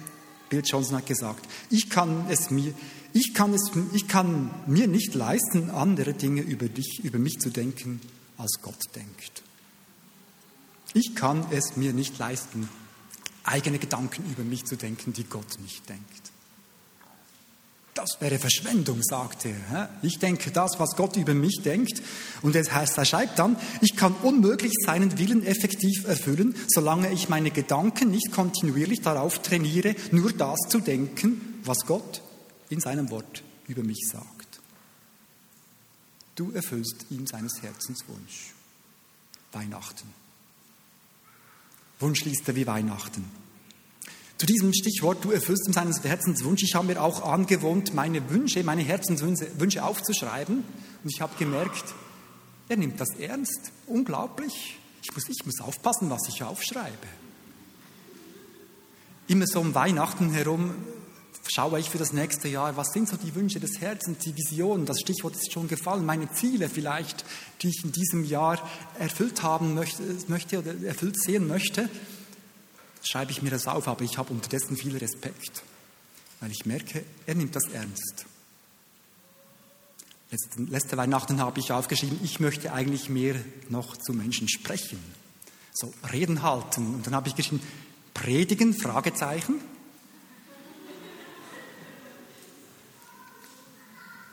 Bill 0.48 0.62
Johnson 0.64 0.98
hat 0.98 1.06
gesagt, 1.06 1.46
ich 1.68 1.90
kann 1.90 2.26
es 2.28 2.50
mir, 2.50 2.72
ich 3.12 3.34
kann 3.34 3.52
es, 3.52 3.70
ich 3.92 4.06
kann 4.06 4.50
mir 4.66 4.86
nicht 4.86 5.14
leisten, 5.14 5.70
andere 5.70 6.14
Dinge 6.14 6.42
über 6.42 6.68
dich, 6.68 7.00
über 7.02 7.18
mich 7.18 7.38
zu 7.40 7.50
denken, 7.50 8.00
als 8.36 8.60
Gott 8.62 8.94
denkt. 8.94 9.42
Ich 10.94 11.14
kann 11.14 11.44
es 11.50 11.76
mir 11.76 11.92
nicht 11.92 12.18
leisten, 12.18 12.68
eigene 13.44 13.78
Gedanken 13.78 14.24
über 14.30 14.44
mich 14.44 14.64
zu 14.64 14.76
denken, 14.76 15.12
die 15.12 15.24
Gott 15.24 15.58
nicht 15.60 15.88
denkt. 15.88 16.27
Das 17.98 18.20
wäre 18.20 18.38
Verschwendung, 18.38 19.02
sagt 19.02 19.44
er. 19.44 19.88
Ich 20.02 20.20
denke 20.20 20.52
das, 20.52 20.78
was 20.78 20.94
Gott 20.94 21.16
über 21.16 21.34
mich 21.34 21.62
denkt. 21.64 22.00
Und 22.42 22.54
das 22.54 22.70
heißt, 22.70 22.96
er 22.96 23.04
schreibt 23.04 23.40
dann, 23.40 23.56
ich 23.80 23.96
kann 23.96 24.14
unmöglich 24.22 24.72
seinen 24.86 25.18
Willen 25.18 25.44
effektiv 25.44 26.04
erfüllen, 26.06 26.54
solange 26.68 27.10
ich 27.10 27.28
meine 27.28 27.50
Gedanken 27.50 28.12
nicht 28.12 28.30
kontinuierlich 28.30 29.00
darauf 29.00 29.42
trainiere, 29.42 29.96
nur 30.12 30.32
das 30.32 30.60
zu 30.68 30.78
denken, 30.78 31.58
was 31.64 31.86
Gott 31.86 32.22
in 32.68 32.78
seinem 32.78 33.10
Wort 33.10 33.42
über 33.66 33.82
mich 33.82 34.06
sagt. 34.08 34.60
Du 36.36 36.52
erfüllst 36.52 37.06
ihm 37.10 37.26
seines 37.26 37.62
Herzens 37.62 38.04
Wunsch. 38.06 38.54
Weihnachten. 39.50 40.06
Wunschliste 41.98 42.54
wie 42.54 42.64
Weihnachten. 42.64 43.47
Zu 44.38 44.46
diesem 44.46 44.72
Stichwort, 44.72 45.24
du 45.24 45.32
erfüllst 45.32 45.66
ihm 45.66 45.72
seinen 45.72 45.92
Herzenswunsch, 45.92 46.62
ich 46.62 46.76
habe 46.76 46.86
mir 46.86 47.02
auch 47.02 47.22
angewohnt, 47.22 47.92
meine 47.92 48.30
Wünsche, 48.30 48.62
meine 48.62 48.82
Herzenswünsche 48.82 49.82
aufzuschreiben. 49.82 50.58
Und 51.02 51.10
ich 51.12 51.20
habe 51.20 51.32
gemerkt, 51.36 51.84
er 52.68 52.76
nimmt 52.76 53.00
das 53.00 53.08
ernst. 53.18 53.72
Unglaublich. 53.86 54.78
Ich 55.02 55.12
muss, 55.12 55.28
ich 55.28 55.44
muss 55.44 55.60
aufpassen, 55.60 56.08
was 56.08 56.28
ich 56.28 56.44
aufschreibe. 56.44 57.08
Immer 59.26 59.48
so 59.48 59.60
um 59.60 59.74
Weihnachten 59.74 60.30
herum 60.30 60.72
schaue 61.48 61.80
ich 61.80 61.90
für 61.90 61.98
das 61.98 62.12
nächste 62.12 62.46
Jahr, 62.46 62.76
was 62.76 62.92
sind 62.92 63.08
so 63.08 63.16
die 63.16 63.34
Wünsche 63.34 63.58
des 63.58 63.80
Herzens, 63.80 64.18
die 64.18 64.36
Visionen, 64.36 64.86
das 64.86 65.00
Stichwort 65.00 65.34
ist 65.34 65.52
schon 65.52 65.66
gefallen, 65.66 66.06
meine 66.06 66.30
Ziele 66.32 66.68
vielleicht, 66.68 67.24
die 67.62 67.70
ich 67.70 67.82
in 67.82 67.90
diesem 67.90 68.24
Jahr 68.24 68.60
erfüllt 68.98 69.42
haben 69.42 69.74
möchte, 69.74 70.02
möchte 70.28 70.58
oder 70.58 70.74
erfüllt 70.84 71.20
sehen 71.20 71.48
möchte 71.48 71.88
schreibe 73.02 73.30
ich 73.30 73.42
mir 73.42 73.50
das 73.50 73.66
auf, 73.66 73.88
aber 73.88 74.02
ich 74.02 74.18
habe 74.18 74.32
unterdessen 74.32 74.76
viel 74.76 74.96
Respekt, 74.96 75.62
weil 76.40 76.50
ich 76.50 76.66
merke, 76.66 77.04
er 77.26 77.34
nimmt 77.34 77.54
das 77.54 77.64
ernst. 77.72 78.26
Letzte, 80.30 80.62
letzte 80.62 80.96
Weihnachten 80.98 81.40
habe 81.40 81.58
ich 81.58 81.72
aufgeschrieben, 81.72 82.20
ich 82.22 82.38
möchte 82.38 82.72
eigentlich 82.72 83.08
mehr 83.08 83.34
noch 83.70 83.96
zu 83.96 84.12
Menschen 84.12 84.48
sprechen, 84.48 85.02
so 85.72 85.92
Reden 86.12 86.42
halten. 86.42 86.94
Und 86.94 87.06
dann 87.06 87.14
habe 87.14 87.28
ich 87.28 87.34
geschrieben, 87.34 87.62
predigen, 88.12 88.74
Fragezeichen. 88.74 89.54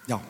Ja. 0.08 0.22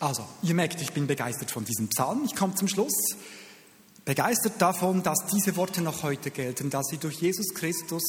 Also, 0.00 0.26
ihr 0.42 0.54
merkt, 0.54 0.80
ich 0.80 0.92
bin 0.92 1.06
begeistert 1.06 1.50
von 1.50 1.64
diesem 1.64 1.88
Psalm. 1.88 2.24
Ich 2.24 2.34
komme 2.34 2.54
zum 2.54 2.68
Schluss 2.68 2.94
begeistert 4.04 4.60
davon, 4.60 5.02
dass 5.02 5.26
diese 5.32 5.56
Worte 5.56 5.80
noch 5.80 6.02
heute 6.02 6.30
gelten, 6.30 6.70
dass 6.70 6.86
sie 6.88 6.98
durch 6.98 7.20
Jesus 7.20 7.54
Christus, 7.54 8.02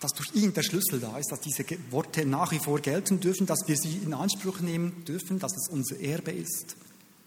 dass 0.00 0.12
durch 0.12 0.34
ihn 0.34 0.54
der 0.54 0.62
Schlüssel 0.62 1.00
da 1.00 1.18
ist, 1.18 1.30
dass 1.30 1.40
diese 1.40 1.64
Worte 1.90 2.24
nach 2.24 2.52
wie 2.52 2.58
vor 2.58 2.80
gelten 2.80 3.20
dürfen, 3.20 3.46
dass 3.46 3.66
wir 3.66 3.76
sie 3.76 3.98
in 3.98 4.14
Anspruch 4.14 4.60
nehmen 4.60 5.04
dürfen, 5.04 5.38
dass 5.38 5.52
es 5.56 5.68
unser 5.68 6.00
Erbe 6.00 6.30
ist, 6.30 6.76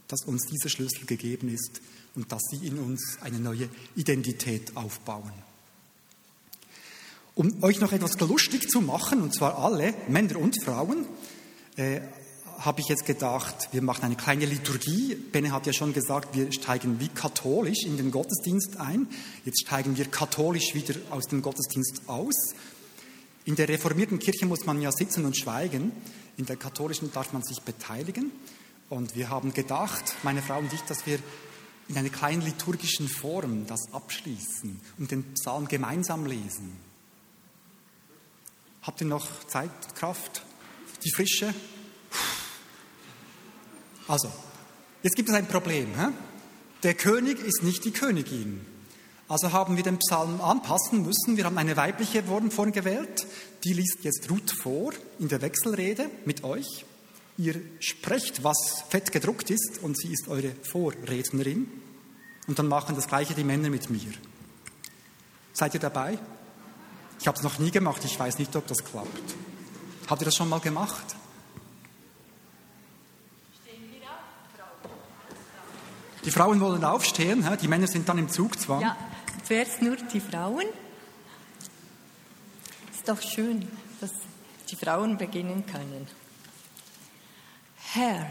dass 0.08 0.26
uns 0.26 0.46
dieser 0.48 0.69
Schlüssel 0.69 1.06
gegeben 1.06 1.50
ist 1.50 1.82
und 2.15 2.32
dass 2.32 2.41
sie 2.50 2.65
in 2.65 2.80
uns 2.80 3.17
eine 3.22 3.39
neue 3.39 3.69
Identität 3.96 4.76
aufbauen. 4.76 5.34
Um 7.36 7.63
euch 7.63 7.80
noch 7.80 7.91
etwas 7.91 8.19
lustig 8.19 8.69
zu 8.69 8.82
machen, 8.82 9.22
und 9.22 9.34
zwar 9.34 9.58
alle, 9.58 9.93
Männer 10.08 10.38
und 10.38 10.62
Frauen, 10.63 11.06
äh, 11.78 12.02
habe 12.59 12.81
ich 12.81 12.87
jetzt 12.87 13.05
gedacht, 13.05 13.69
wir 13.71 13.81
machen 13.81 14.03
eine 14.03 14.15
kleine 14.15 14.45
Liturgie. 14.45 15.15
Benne 15.15 15.51
hat 15.51 15.65
ja 15.65 15.73
schon 15.73 15.93
gesagt, 15.93 16.35
wir 16.35 16.51
steigen 16.51 16.99
wie 16.99 17.09
katholisch 17.09 17.83
in 17.85 17.97
den 17.97 18.11
Gottesdienst 18.11 18.77
ein. 18.77 19.07
Jetzt 19.45 19.61
steigen 19.65 19.97
wir 19.97 20.05
katholisch 20.05 20.73
wieder 20.73 20.95
aus 21.09 21.25
dem 21.25 21.41
Gottesdienst 21.41 22.03
aus. 22.07 22.53
In 23.45 23.55
der 23.55 23.67
reformierten 23.67 24.19
Kirche 24.19 24.45
muss 24.45 24.65
man 24.65 24.81
ja 24.81 24.91
sitzen 24.91 25.25
und 25.25 25.37
schweigen. 25.37 25.91
In 26.37 26.45
der 26.45 26.55
katholischen 26.55 27.11
darf 27.11 27.33
man 27.33 27.43
sich 27.43 27.61
beteiligen. 27.61 28.31
Und 28.89 29.15
wir 29.15 29.29
haben 29.29 29.53
gedacht, 29.53 30.15
meine 30.23 30.41
Frau 30.41 30.59
und 30.59 30.71
ich, 30.71 30.81
dass 30.81 31.05
wir 31.05 31.19
in 31.89 31.97
einer 31.97 32.09
kleinen 32.09 32.41
liturgischen 32.41 33.09
Form 33.09 33.67
das 33.67 33.91
abschließen 33.91 34.79
und 34.97 35.11
den 35.11 35.23
Psalm 35.33 35.67
gemeinsam 35.67 36.25
lesen. 36.25 36.71
Habt 38.83 39.01
ihr 39.01 39.07
noch 39.07 39.27
Zeit, 39.47 39.95
Kraft, 39.95 40.43
die 41.03 41.11
Frische? 41.11 41.53
Also, 44.07 44.31
jetzt 45.01 45.15
gibt 45.15 45.29
es 45.29 45.35
ein 45.35 45.47
Problem. 45.47 45.87
Hä? 45.97 46.07
Der 46.83 46.93
König 46.93 47.39
ist 47.39 47.63
nicht 47.63 47.85
die 47.85 47.91
Königin. 47.91 48.65
Also 49.29 49.53
haben 49.53 49.77
wir 49.77 49.83
den 49.83 49.99
Psalm 49.99 50.41
anpassen 50.41 51.03
müssen. 51.03 51.37
Wir 51.37 51.45
haben 51.45 51.57
eine 51.57 51.77
weibliche 51.77 52.23
Form 52.23 52.51
vorgewählt. 52.51 53.25
Die 53.63 53.73
liest 53.73 53.99
jetzt 54.03 54.29
Ruth 54.29 54.51
vor 54.51 54.91
in 55.17 55.29
der 55.29 55.41
Wechselrede 55.41 56.09
mit 56.25 56.43
euch. 56.43 56.85
Ihr 57.37 57.55
sprecht, 57.79 58.43
was 58.43 58.83
fett 58.89 59.11
gedruckt 59.11 59.49
ist, 59.49 59.79
und 59.81 59.97
sie 59.97 60.11
ist 60.11 60.27
eure 60.27 60.51
Vorrednerin. 60.61 61.67
Und 62.47 62.59
dann 62.59 62.67
machen 62.67 62.95
das 62.95 63.07
Gleiche 63.07 63.33
die 63.33 63.45
Männer 63.45 63.69
mit 63.69 63.89
mir. 63.89 64.11
Seid 65.53 65.73
ihr 65.73 65.79
dabei? 65.79 66.19
Ich 67.19 67.27
habe 67.27 67.37
es 67.37 67.43
noch 67.43 67.57
nie 67.59 67.71
gemacht. 67.71 68.03
Ich 68.03 68.19
weiß 68.19 68.37
nicht, 68.37 68.55
ob 68.55 68.67
das 68.67 68.83
klappt. 68.83 69.35
Habt 70.07 70.21
ihr 70.21 70.25
das 70.25 70.35
schon 70.35 70.49
mal 70.49 70.59
gemacht? 70.59 71.15
Die 76.25 76.31
Frauen 76.31 76.59
wollen 76.59 76.83
aufstehen, 76.83 77.45
die 77.62 77.67
Männer 77.67 77.88
sind 77.88 78.07
dann 78.07 78.17
im 78.17 78.29
Zugzwang. 78.29 78.81
Ja, 78.81 78.95
zuerst 79.43 79.81
nur 79.81 79.97
die 79.97 80.19
Frauen. 80.21 80.65
Ist 82.93 83.07
doch 83.09 83.21
schön, 83.21 83.67
dass 83.99 84.12
die 84.69 84.75
Frauen 84.75 85.17
beginnen 85.17 85.65
können. 85.65 86.07
Herr, 87.91 88.25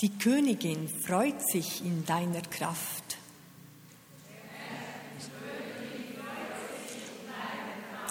die 0.00 0.10
Königin 0.18 0.88
freut 1.06 1.40
sich 1.50 1.84
in 1.84 2.04
deiner 2.04 2.42
Kraft. 2.42 3.16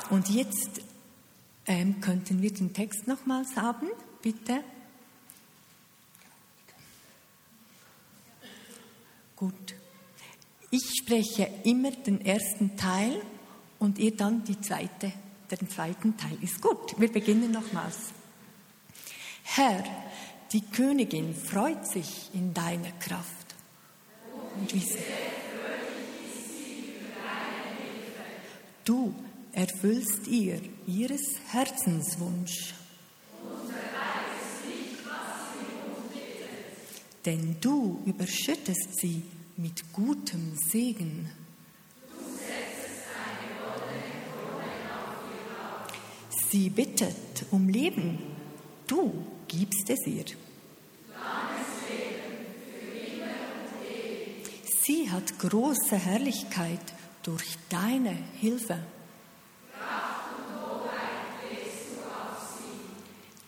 Und 0.09 0.29
jetzt 0.29 0.81
ähm, 1.65 1.99
könnten 1.99 2.41
wir 2.41 2.53
den 2.53 2.73
Text 2.73 3.07
nochmals 3.07 3.57
haben, 3.57 3.87
bitte. 4.21 4.63
Gut. 9.37 9.75
Ich 10.71 10.97
spreche 10.99 11.49
immer 11.63 11.91
den 11.91 12.25
ersten 12.25 12.75
Teil 12.75 13.21
und 13.79 13.99
ihr 13.99 14.15
dann 14.15 14.43
die 14.43 14.59
zweite, 14.59 15.13
den 15.49 15.69
zweiten 15.69 16.17
Teil. 16.17 16.37
Ist 16.41 16.61
gut. 16.61 16.99
Wir 16.99 17.11
beginnen 17.11 17.51
nochmals. 17.51 17.97
Herr, 19.43 19.83
die 20.51 20.61
Königin 20.61 21.33
freut 21.35 21.87
sich 21.87 22.31
in 22.33 22.53
deiner 22.53 22.91
Kraft. 22.99 23.55
Und 24.59 24.73
wie 24.73 24.79
sie 24.79 24.97
Du 28.83 29.13
erfüllst 29.51 30.27
ihr 30.27 30.61
ihres 30.87 31.21
Herzenswunsch. 31.51 32.73
Denn 37.27 37.57
du 37.59 38.01
überschüttest 38.05 39.01
sie 39.01 39.21
mit 39.57 39.91
gutem 39.91 40.55
Segen. 40.55 41.29
Sie 46.49 46.69
bittet 46.69 47.45
um 47.51 47.67
Leben, 47.67 48.17
du 48.87 49.25
gibst 49.49 49.89
es 49.89 50.07
ihr. 50.07 50.23
Sie 54.85 55.11
hat 55.11 55.37
große 55.37 55.97
Herrlichkeit 55.97 56.79
durch 57.23 57.57
deine 57.69 58.17
Hilfe. 58.39 58.79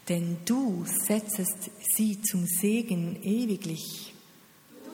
Denn 0.10 0.38
du 0.44 0.86
setzest 0.86 1.70
sie 1.96 2.20
zum 2.22 2.46
Segen 2.48 3.22
ewiglich. 3.22 4.16
Du 4.84 4.90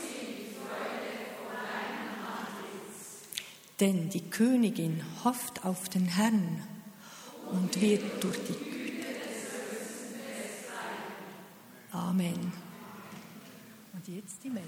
sie 0.00 0.46
Freude. 0.56 1.12
Denn 3.78 4.08
die 4.08 4.30
Königin 4.30 5.02
hofft 5.22 5.64
auf 5.66 5.90
den 5.90 6.06
Herrn 6.06 6.62
und 7.50 7.78
wird 7.80 8.24
durch 8.24 8.38
die 8.38 8.54
Güte 8.54 9.02
des 9.02 9.52
Amen. 11.92 12.52
Und 13.92 14.08
jetzt 14.08 14.42
die 14.42 14.48
Männer. 14.50 14.66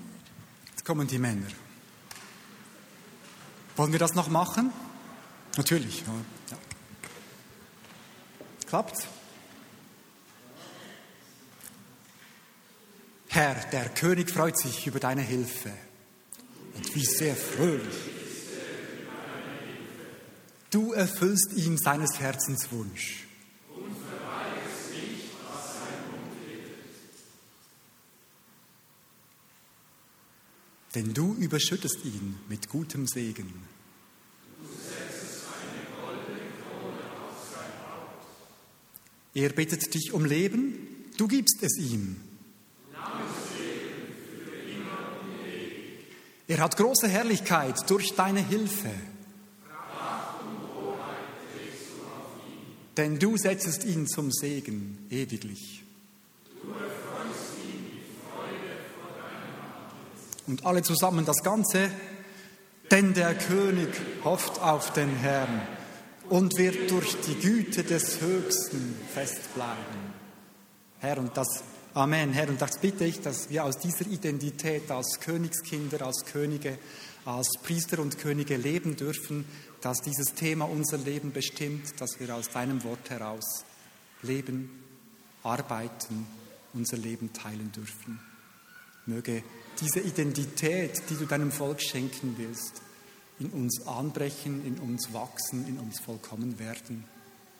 Jetzt 0.70 0.84
kommen 0.84 1.06
die 1.06 1.18
Männer. 1.18 1.46
Wollen 3.76 3.92
wir 3.92 3.98
das 3.98 4.14
noch 4.14 4.28
machen? 4.28 4.72
Natürlich. 5.56 6.02
Ja. 6.50 6.58
Klappt? 8.66 9.08
Herr, 13.28 13.54
der 13.70 13.90
König 13.90 14.30
freut 14.30 14.58
sich 14.58 14.86
über 14.86 15.00
deine 15.00 15.22
Hilfe. 15.22 15.70
Und 16.74 16.94
wie 16.94 17.04
sehr 17.04 17.36
fröhlich. 17.36 17.94
Du 20.70 20.92
erfüllst 20.92 21.52
ihm 21.54 21.76
seines 21.78 22.20
Herzens 22.20 22.70
Wunsch. 22.72 23.24
Denn 30.94 31.12
du 31.12 31.34
überschüttest 31.34 32.04
ihn 32.04 32.38
mit 32.48 32.68
gutem 32.68 33.06
Segen. 33.06 33.52
Er 39.34 39.50
bittet 39.50 39.94
dich 39.94 40.12
um 40.12 40.24
Leben, 40.24 40.74
du 41.16 41.28
gibst 41.28 41.62
es 41.62 41.78
ihm. 41.78 42.27
Er 46.48 46.60
hat 46.60 46.78
große 46.78 47.06
Herrlichkeit 47.08 47.88
durch 47.90 48.14
deine 48.14 48.40
Hilfe. 48.40 48.90
Denn 52.96 53.18
du 53.18 53.36
setzest 53.36 53.84
ihn 53.84 54.08
zum 54.08 54.32
Segen 54.32 55.06
ewiglich. 55.10 55.84
Und 60.46 60.64
alle 60.64 60.82
zusammen 60.82 61.26
das 61.26 61.42
Ganze, 61.42 61.90
denn 62.90 63.12
der 63.12 63.34
König 63.34 63.90
hofft 64.24 64.60
auf 64.62 64.94
den 64.94 65.14
Herrn 65.16 65.60
und 66.30 66.56
wird 66.56 66.90
durch 66.90 67.14
die 67.26 67.34
Güte 67.34 67.84
des 67.84 68.22
Höchsten 68.22 68.96
festbleiben. 69.12 70.14
Herr, 70.98 71.18
und 71.18 71.36
das 71.36 71.62
Amen, 71.98 72.32
Herr, 72.32 72.48
und 72.48 72.62
das 72.62 72.78
bitte 72.78 73.04
ich, 73.04 73.22
dass 73.22 73.50
wir 73.50 73.64
aus 73.64 73.76
dieser 73.76 74.06
Identität 74.06 74.88
als 74.88 75.18
Königskinder, 75.18 76.02
als 76.06 76.24
Könige, 76.26 76.78
als 77.24 77.48
Priester 77.60 77.98
und 77.98 78.18
Könige 78.18 78.56
leben 78.56 78.94
dürfen, 78.94 79.44
dass 79.80 80.00
dieses 80.02 80.32
Thema 80.34 80.66
unser 80.66 80.96
Leben 80.96 81.32
bestimmt, 81.32 82.00
dass 82.00 82.20
wir 82.20 82.32
aus 82.36 82.50
deinem 82.50 82.84
Wort 82.84 83.10
heraus 83.10 83.64
leben, 84.22 84.70
arbeiten, 85.42 86.24
unser 86.72 86.98
Leben 86.98 87.32
teilen 87.32 87.72
dürfen. 87.72 88.20
Möge 89.06 89.42
diese 89.80 89.98
Identität, 89.98 91.02
die 91.10 91.16
du 91.16 91.26
deinem 91.26 91.50
Volk 91.50 91.82
schenken 91.82 92.36
willst, 92.38 92.80
in 93.40 93.50
uns 93.50 93.84
anbrechen, 93.88 94.64
in 94.64 94.78
uns 94.78 95.12
wachsen, 95.12 95.66
in 95.66 95.80
uns 95.80 95.98
vollkommen 95.98 96.60
werden, 96.60 97.02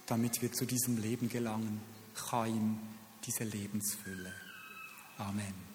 damit 0.07 0.42
wir 0.42 0.53
zu 0.53 0.64
diesem 0.64 0.96
Leben 0.96 1.29
gelangen. 1.29 1.81
Chaim, 2.14 2.79
diese 3.29 3.45
Lebensfülle. 3.45 4.33
Amen. 5.19 5.68